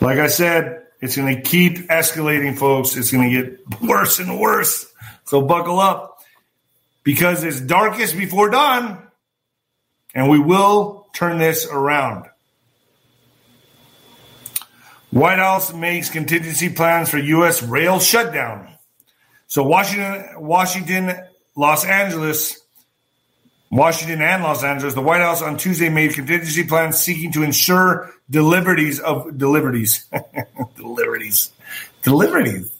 [0.00, 2.96] Like I said, it's going to keep escalating, folks.
[2.96, 4.90] It's going to get worse and worse.
[5.26, 6.20] So buckle up
[7.02, 9.06] because it's darkest before dawn,
[10.14, 12.24] and we will turn this around.
[15.10, 17.62] White House makes contingency plans for U.S.
[17.62, 18.66] rail shutdown.
[19.46, 21.12] So Washington, Washington,
[21.54, 22.58] Los Angeles
[23.70, 28.12] Washington and Los Angeles, the White House on Tuesday made contingency plans seeking to ensure
[28.28, 30.06] deliveries of deliveries,
[30.76, 31.52] deliveries,
[32.02, 32.72] deliveries,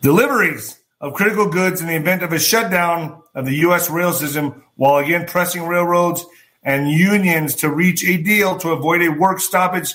[0.00, 3.88] deliveries of critical goods in the event of a shutdown of the U.S.
[3.88, 6.26] rail system, while again pressing railroads
[6.64, 9.94] and unions to reach a deal to avoid a work stoppage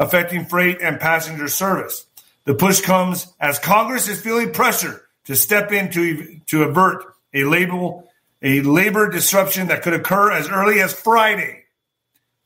[0.00, 2.06] affecting freight and passenger service.
[2.46, 7.44] The push comes as Congress is feeling pressure to step in to, to avert a
[7.44, 8.08] label
[8.42, 11.64] a labor disruption that could occur as early as Friday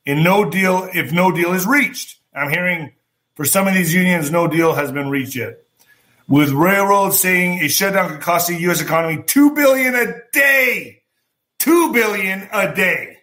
[0.05, 2.19] in no deal if no deal is reached.
[2.33, 2.93] I'm hearing
[3.35, 5.59] for some of these unions, no deal has been reached yet.
[6.27, 8.81] With railroads saying a shutdown could cost the U.S.
[8.81, 11.03] economy two billion a day,
[11.59, 13.17] two billion a day.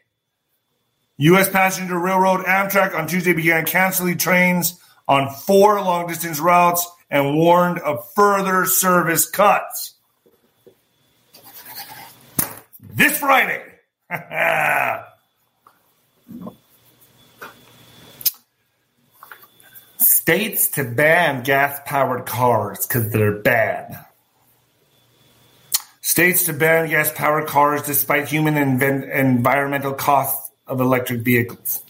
[1.19, 1.49] U.S.
[1.49, 7.79] passenger railroad Amtrak on Tuesday began canceling trains on four long distance routes and warned
[7.79, 9.94] of further service cuts
[12.95, 13.63] this Friday.
[19.99, 24.07] States to ban gas powered cars because they're bad.
[26.01, 31.83] States to ban gas powered cars despite human and environmental costs of electric vehicles.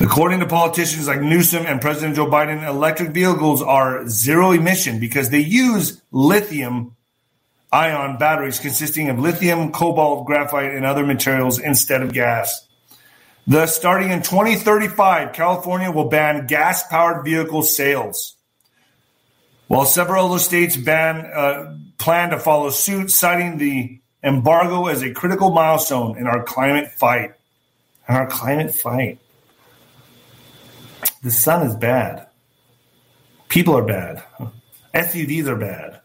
[0.00, 5.30] According to politicians like Newsom and President Joe Biden, electric vehicles are zero emission because
[5.30, 6.96] they use lithium
[7.72, 12.68] ion batteries consisting of lithium, cobalt, graphite, and other materials instead of gas.
[13.46, 18.36] Thus, starting in 2035, California will ban gas powered vehicle sales.
[19.66, 25.12] While several other states ban, uh, plan to follow suit, citing the embargo as a
[25.12, 27.32] critical milestone in our climate fight.
[28.08, 29.18] In our climate fight.
[31.22, 32.26] The sun is bad.
[33.48, 34.22] People are bad.
[34.94, 36.01] SUVs are bad.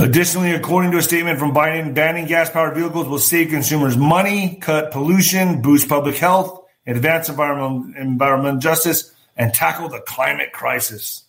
[0.00, 4.56] Additionally, according to a statement from Biden, banning gas powered vehicles will save consumers money,
[4.56, 11.24] cut pollution, boost public health, advance environmental, environmental justice, and tackle the climate crisis.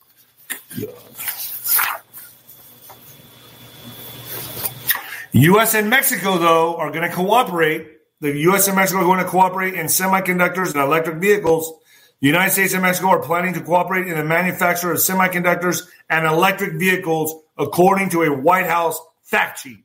[5.32, 5.74] U.S.
[5.74, 7.88] and Mexico, though, are going to cooperate.
[8.20, 8.68] The U.S.
[8.68, 11.74] and Mexico are going to cooperate in semiconductors and electric vehicles.
[12.22, 16.26] The United States and Mexico are planning to cooperate in the manufacture of semiconductors and
[16.26, 19.84] electric vehicles, according to a White House fact sheet.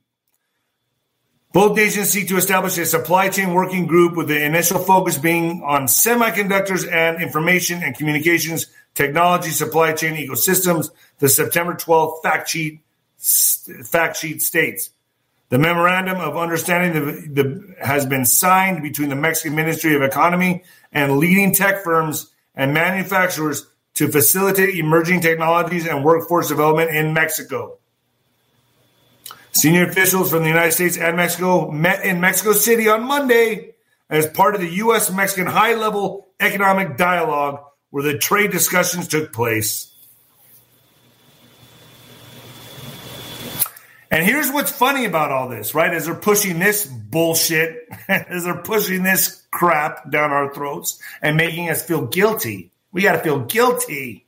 [1.51, 5.61] Both nations seek to establish a supply chain working group with the initial focus being
[5.63, 10.89] on semiconductors and information and communications technology supply chain ecosystems.
[11.19, 12.81] The September 12th fact sheet
[13.85, 14.89] fact sheet states
[15.49, 20.63] the memorandum of understanding the, the, has been signed between the Mexican Ministry of Economy
[20.91, 23.65] and leading tech firms and manufacturers
[23.95, 27.77] to facilitate emerging technologies and workforce development in Mexico.
[29.51, 33.73] Senior officials from the United States and Mexico met in Mexico City on Monday
[34.09, 35.11] as part of the U.S.
[35.11, 39.91] Mexican high level economic dialogue where the trade discussions took place.
[44.11, 45.93] And here's what's funny about all this, right?
[45.93, 51.69] As they're pushing this bullshit, as they're pushing this crap down our throats and making
[51.69, 52.71] us feel guilty.
[52.95, 54.25] We got to feel guilty.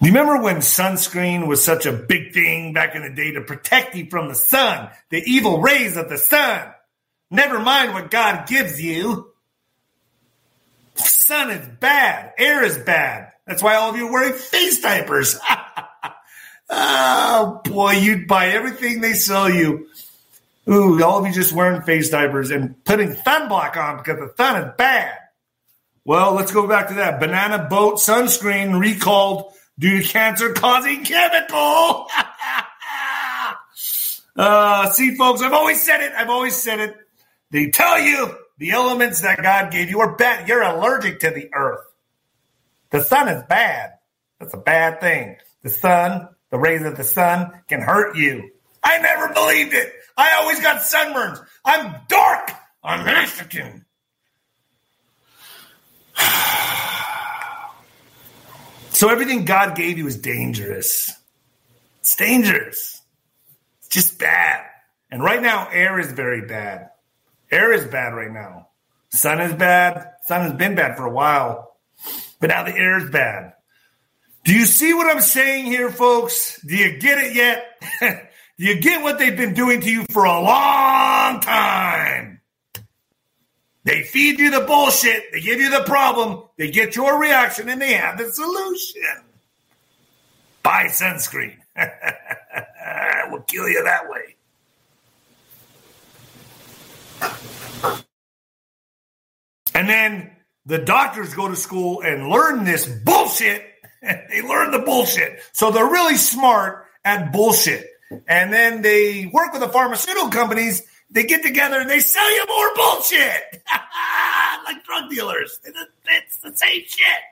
[0.00, 3.42] Do you remember when sunscreen was such a big thing back in the day to
[3.42, 6.66] protect you from the sun, the evil rays of the sun?
[7.30, 9.30] Never mind what God gives you.
[10.96, 12.32] Sun is bad.
[12.38, 13.30] Air is bad.
[13.46, 15.38] That's why all of you are wearing face diapers.
[16.70, 19.88] Oh boy, you'd buy everything they sell you.
[20.68, 24.62] Ooh, all of you just wearing face diapers and putting sunblock on because the sun
[24.64, 25.16] is bad.
[26.08, 27.20] Well, let's go back to that.
[27.20, 32.06] Banana boat sunscreen recalled due to cancer causing chemical.
[34.34, 36.12] uh, see, folks, I've always said it.
[36.16, 36.96] I've always said it.
[37.50, 40.48] They tell you the elements that God gave you are bad.
[40.48, 41.84] You're allergic to the earth.
[42.88, 43.90] The sun is bad.
[44.40, 45.36] That's a bad thing.
[45.62, 48.50] The sun the rays of the sun can hurt you.
[48.82, 49.92] I never believed it.
[50.16, 51.44] I always got sunburns.
[51.66, 52.50] I'm dark.
[52.82, 53.84] I'm Mexican.
[58.92, 61.12] So everything God gave you is dangerous.
[62.00, 63.00] It's dangerous.
[63.78, 64.64] It's just bad.
[65.10, 66.90] And right now, air is very bad.
[67.50, 68.68] Air is bad right now.
[69.10, 70.12] Sun is bad.
[70.26, 71.76] Sun has been bad for a while.
[72.40, 73.54] But now the air is bad.
[74.44, 76.60] Do you see what I'm saying here, folks?
[76.62, 77.82] Do you get it yet?
[78.58, 82.37] Do you get what they've been doing to you for a long time?
[83.88, 87.80] They feed you the bullshit, they give you the problem, they get your reaction, and
[87.80, 89.24] they have the solution.
[90.62, 91.56] Buy sunscreen.
[93.30, 94.36] we'll kill you that way.
[99.74, 100.32] And then
[100.66, 103.64] the doctors go to school and learn this bullshit
[104.02, 105.40] they learn the bullshit.
[105.52, 107.86] So they're really smart at bullshit.
[108.26, 110.82] And then they work with the pharmaceutical companies.
[111.10, 113.62] They get together and they sell you more bullshit.
[114.64, 115.58] like drug dealers.
[115.64, 117.24] It's the same shit.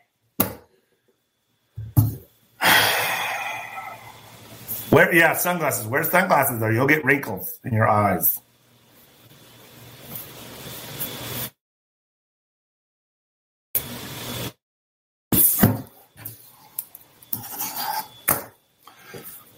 [4.90, 5.86] Wear, yeah, sunglasses.
[5.86, 8.40] Wear sunglasses or you'll get wrinkles in your eyes.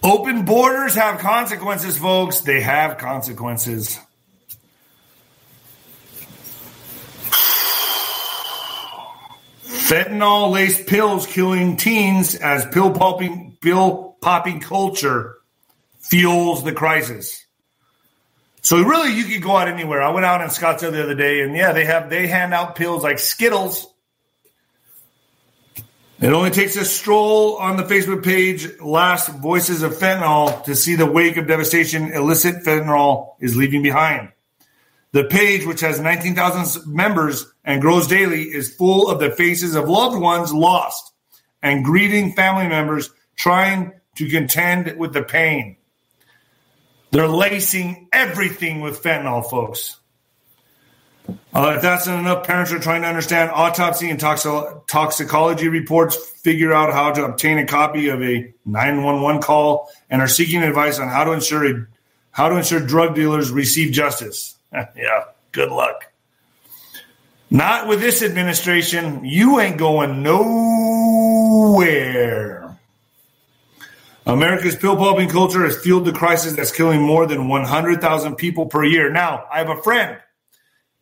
[0.01, 2.41] Open borders have consequences, folks.
[2.41, 3.97] They have consequences.
[9.89, 15.37] Fentanyl laced pills killing teens as pill popping pill popping culture
[15.99, 17.45] fuels the crisis.
[18.61, 20.01] So really you could go out anywhere.
[20.01, 22.75] I went out in Scottsdale the other day and yeah, they have they hand out
[22.75, 23.87] pills like Skittles
[26.21, 30.95] it only takes a stroll on the Facebook page, Lost Voices of Fentanyl, to see
[30.95, 34.29] the wake of devastation illicit fentanyl is leaving behind.
[35.11, 39.89] The page, which has 19,000 members and grows daily, is full of the faces of
[39.89, 41.13] loved ones lost
[41.61, 45.77] and grieving family members trying to contend with the pain.
[47.11, 49.99] They're lacing everything with fentanyl, folks.
[51.53, 56.15] Uh, if that's not enough, parents are trying to understand autopsy and toxo- toxicology reports,
[56.15, 60.99] figure out how to obtain a copy of a 911 call, and are seeking advice
[60.99, 61.87] on how to ensure a,
[62.31, 64.55] how to ensure drug dealers receive justice.
[64.95, 66.05] yeah, good luck.
[67.51, 69.25] Not with this administration.
[69.25, 71.59] You ain't going nowhere.
[74.25, 78.83] America's pill popping culture has fueled the crisis that's killing more than 100,000 people per
[78.83, 79.09] year.
[79.09, 80.19] Now, I have a friend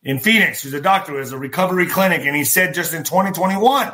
[0.02, 3.04] in Phoenix who's a doctor who has a recovery clinic, and he said just in
[3.04, 3.92] 2021,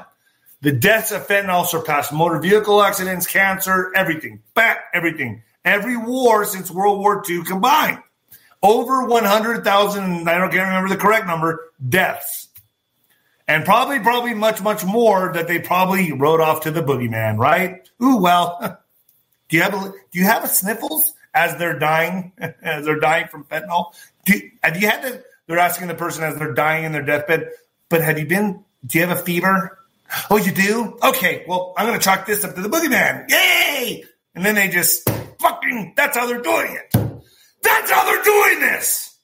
[0.61, 5.43] the deaths of fentanyl surpassed motor vehicle accidents, cancer, everything, fat, everything.
[5.65, 7.99] Every war since World War II combined.
[8.65, 12.49] Over 100,000, I don't can't remember the correct number, deaths.
[13.47, 17.87] And probably, probably much, much more that they probably wrote off to the boogeyman, right?
[18.03, 18.81] Ooh, well,
[19.51, 23.29] do you have a, do you have a sniffles as they're dying, as they're dying
[23.29, 23.93] from fentanyl?
[24.25, 27.51] Do, have you had to, they're asking the person as they're dying in their deathbed,
[27.91, 29.79] but have you been, do you have a fever?
[30.31, 30.99] Oh, you do?
[31.03, 33.29] Okay, well, I'm going to chalk this up to the boogeyman.
[33.29, 34.05] Yay!
[34.35, 35.07] And then they just
[35.39, 37.14] fucking, that's how they're doing it.
[37.65, 39.19] That's how they're doing this.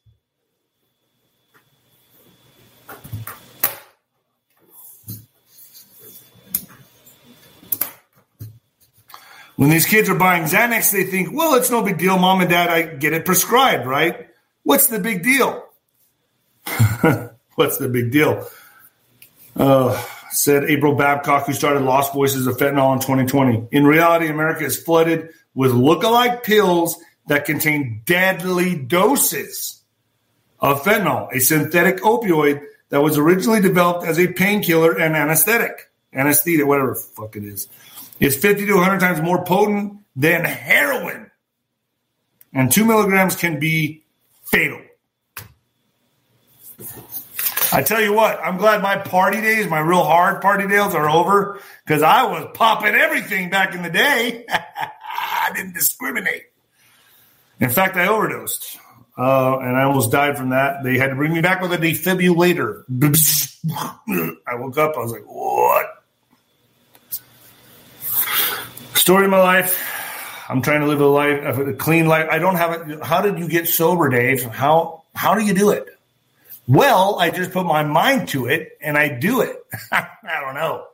[9.56, 12.18] When these kids are buying Xanax, they think, well, it's no big deal.
[12.18, 14.30] Mom and dad, I get it prescribed, right?
[14.62, 15.66] What's the big deal?
[17.56, 18.48] What's the big deal?
[19.54, 23.68] Uh, said April Babcock, who started Lost Voices of Fentanyl in 2020.
[23.70, 26.96] In reality, America is flooded with look-alike pills
[27.26, 29.82] that contain deadly doses
[30.58, 36.66] of fentanyl, a synthetic opioid that was originally developed as a painkiller and anesthetic, anesthetic,
[36.66, 37.68] whatever fuck it is.
[38.18, 41.30] It's 50 to 100 times more potent than heroin.
[42.52, 44.04] And two milligrams can be
[44.44, 44.80] fatal.
[47.72, 51.08] I tell you what, I'm glad my party days, my real hard party days are
[51.08, 54.44] over because I was popping everything back in the day.
[54.50, 56.49] I didn't discriminate.
[57.60, 58.78] In fact, I overdosed.
[59.16, 60.82] Uh, and I almost died from that.
[60.82, 62.84] They had to bring me back with a defibrillator.
[64.46, 64.96] I woke up.
[64.96, 66.04] I was like, "What?"
[68.94, 69.86] Story of my life.
[70.48, 72.28] I'm trying to live a life, a clean life.
[72.30, 73.04] I don't have it.
[73.04, 74.42] How did you get sober, Dave?
[74.44, 75.86] How how do you do it?
[76.66, 79.56] Well, I just put my mind to it and I do it.
[79.92, 80.06] I
[80.40, 80.86] don't know.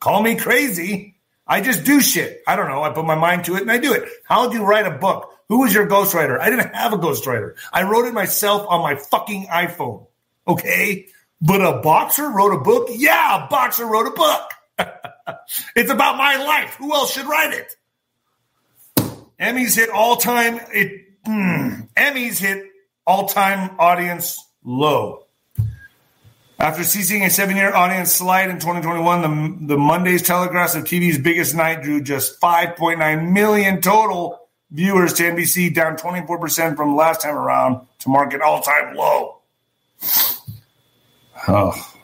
[0.00, 1.17] Call me crazy.
[1.48, 2.42] I just do shit.
[2.46, 2.82] I don't know.
[2.82, 4.08] I put my mind to it and I do it.
[4.24, 5.32] How do you write a book?
[5.48, 6.38] Who was your ghostwriter?
[6.38, 7.54] I didn't have a ghostwriter.
[7.72, 10.06] I wrote it myself on my fucking iPhone.
[10.46, 11.08] Okay.
[11.40, 12.88] But a boxer wrote a book?
[12.90, 14.50] Yeah, a boxer wrote a book.
[15.76, 16.74] it's about my life.
[16.74, 17.76] Who else should write it?
[19.40, 20.60] Emmys hit all time.
[20.72, 22.64] It mm, Emmys hit
[23.06, 25.27] all time audience low.
[26.60, 31.18] After ceasing a seven year audience slide in 2021, the, the Monday's telecast of TV's
[31.18, 37.36] biggest night drew just 5.9 million total viewers to NBC, down 24% from last time
[37.36, 39.38] around to mark an all time low.
[41.46, 41.94] Oh.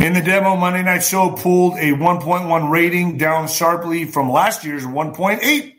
[0.00, 4.84] In the demo, Monday Night Show pulled a 1.1 rating, down sharply from last year's
[4.84, 5.74] 1.8.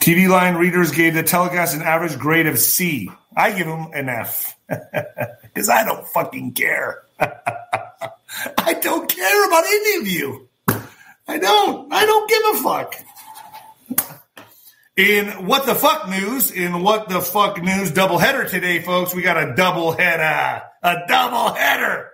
[0.00, 3.10] TVLine readers gave the telecast an average grade of C.
[3.36, 4.56] I give them an F
[5.42, 7.02] because I don't fucking care.
[7.20, 10.48] I don't care about any of you.
[11.26, 11.92] I don't.
[11.92, 12.94] I don't give a fuck.
[14.96, 19.36] In what the fuck news, in what the fuck news doubleheader today, folks, we got
[19.36, 20.62] a double header.
[20.82, 22.10] A double header.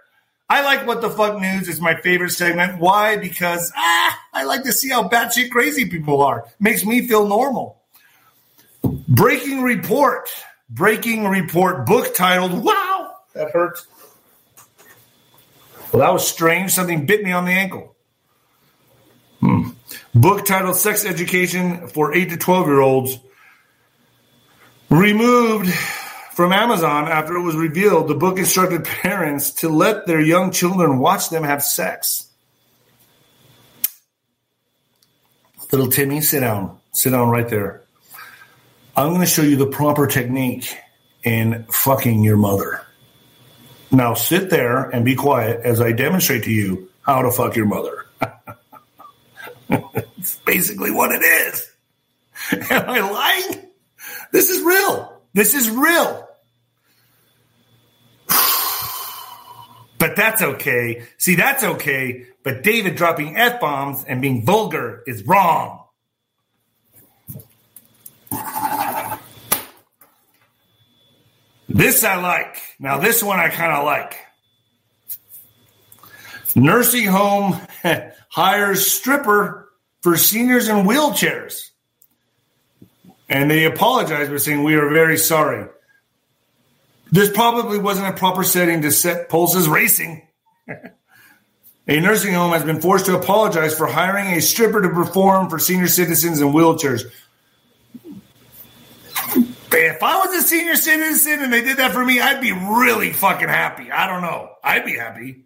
[0.49, 1.69] I like what the fuck news.
[1.69, 2.79] It's my favorite segment.
[2.81, 3.17] Why?
[3.17, 6.47] Because ah, I like to see how batshit crazy people are.
[6.59, 7.81] Makes me feel normal.
[8.83, 10.29] Breaking report.
[10.71, 13.87] Breaking report book titled Wow, that hurts.
[15.93, 16.71] Well, that was strange.
[16.71, 17.97] Something bit me on the ankle.
[19.41, 19.71] Hmm.
[20.15, 23.19] Book titled Sex Education for 8 to 12 year olds.
[24.91, 25.73] Removed
[26.33, 30.99] from Amazon after it was revealed the book instructed parents to let their young children
[30.99, 32.29] watch them have sex.
[35.73, 36.79] Little Timmy, sit down.
[36.93, 37.83] Sit down right there.
[39.01, 40.77] I'm going to show you the proper technique
[41.25, 42.83] in fucking your mother.
[43.91, 47.65] Now sit there and be quiet as I demonstrate to you how to fuck your
[47.65, 48.05] mother.
[49.71, 51.71] it's basically what it is.
[52.71, 53.71] Am I lying?
[54.33, 55.23] This is real.
[55.33, 56.29] This is real.
[59.99, 61.05] But that's okay.
[61.19, 62.27] See, that's okay.
[62.43, 65.81] But David dropping F bombs and being vulgar is wrong.
[71.71, 72.61] This I like.
[72.81, 74.17] Now, this one I kind of like.
[76.57, 77.61] Nursing home
[78.29, 79.71] hires stripper
[80.03, 81.71] for seniors in wheelchairs.
[83.29, 85.69] And they apologize by saying, We are very sorry.
[87.13, 90.27] This probably wasn't a proper setting to set pulses racing.
[91.89, 95.59] A nursing home has been forced to apologize for hiring a stripper to perform for
[95.59, 97.11] senior citizens in wheelchairs.
[99.73, 103.13] If I was a senior citizen and they did that for me, I'd be really
[103.13, 103.91] fucking happy.
[103.91, 104.51] I don't know.
[104.65, 105.45] I'd be happy.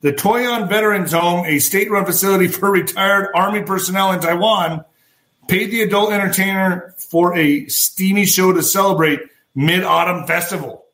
[0.00, 4.84] The Taoyuan Veterans Home, a state run facility for retired Army personnel in Taiwan,
[5.48, 9.20] paid the adult entertainer for a steamy show to celebrate
[9.54, 10.84] Mid Autumn Festival,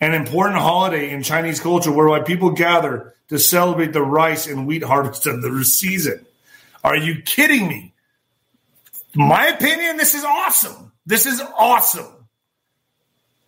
[0.00, 4.82] an important holiday in Chinese culture whereby people gather to celebrate the rice and wheat
[4.82, 6.26] harvest of the season.
[6.82, 7.94] Are you kidding me?
[9.14, 10.89] My opinion, this is awesome.
[11.06, 12.06] This is awesome.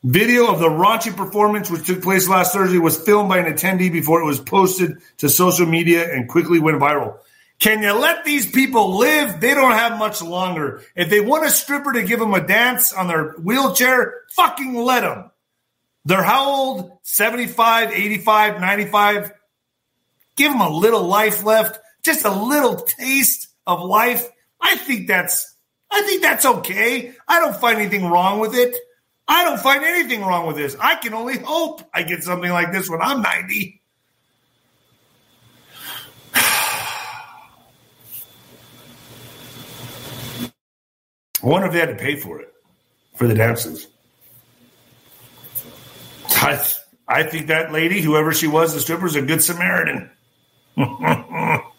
[0.04, 3.92] Video of the raunchy performance, which took place last Thursday, was filmed by an attendee
[3.92, 7.18] before it was posted to social media and quickly went viral.
[7.60, 9.40] Can you let these people live?
[9.40, 10.82] They don't have much longer.
[10.96, 15.02] If they want a stripper to give them a dance on their wheelchair, fucking let
[15.02, 15.30] them.
[16.04, 16.98] They're how old?
[17.02, 19.32] 75, 85, 95?
[20.34, 24.26] Give them a little life left, just a little taste of life.
[24.60, 25.51] I think that's,
[25.92, 27.12] I think that's okay.
[27.28, 28.74] I don't find anything wrong with it.
[29.28, 30.74] I don't find anything wrong with this.
[30.80, 33.82] I can only hope I get something like this when I'm 90.
[36.34, 37.20] I
[41.42, 42.52] wonder if they had to pay for it,
[43.14, 43.86] for the dances.
[46.26, 46.64] I,
[47.06, 50.10] I think that lady, whoever she was, the stripper, is a good Samaritan.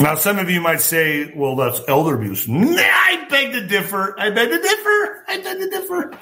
[0.00, 2.48] now, some of you might say, well, that's elder abuse.
[2.48, 4.18] Nah, I beg to differ.
[4.18, 5.24] I beg to differ.
[5.28, 6.18] I beg to differ.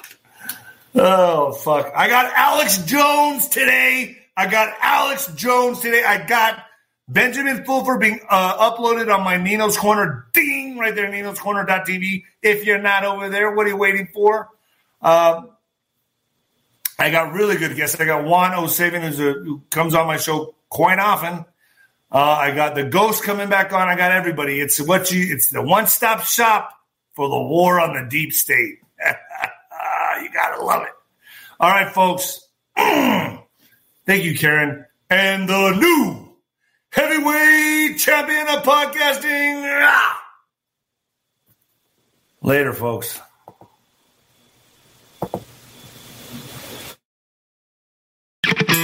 [0.95, 1.91] Oh, fuck.
[1.95, 4.17] I got Alex Jones today.
[4.35, 6.03] I got Alex Jones today.
[6.03, 6.63] I got
[7.07, 10.27] Benjamin Fulford being uh, uploaded on my Nino's Corner.
[10.33, 10.77] Ding!
[10.77, 11.39] Right there, Nino's.
[12.41, 14.49] If you're not over there, what are you waiting for?
[15.01, 15.51] Um,
[16.97, 17.99] I got really good guests.
[17.99, 21.45] I got Juan O'Savin, who comes on my show quite often.
[22.11, 23.87] Uh, I got the ghost coming back on.
[23.87, 24.59] I got everybody.
[24.59, 25.33] It's what you.
[25.33, 26.71] It's the one stop shop
[27.13, 28.79] for the war on the deep state.
[30.21, 30.91] you gotta love it.
[31.59, 32.47] All right, folks.
[32.75, 34.85] Thank you, Karen.
[35.09, 36.33] And the new
[36.91, 39.89] heavyweight champion of podcasting.
[42.41, 43.19] Later, folks.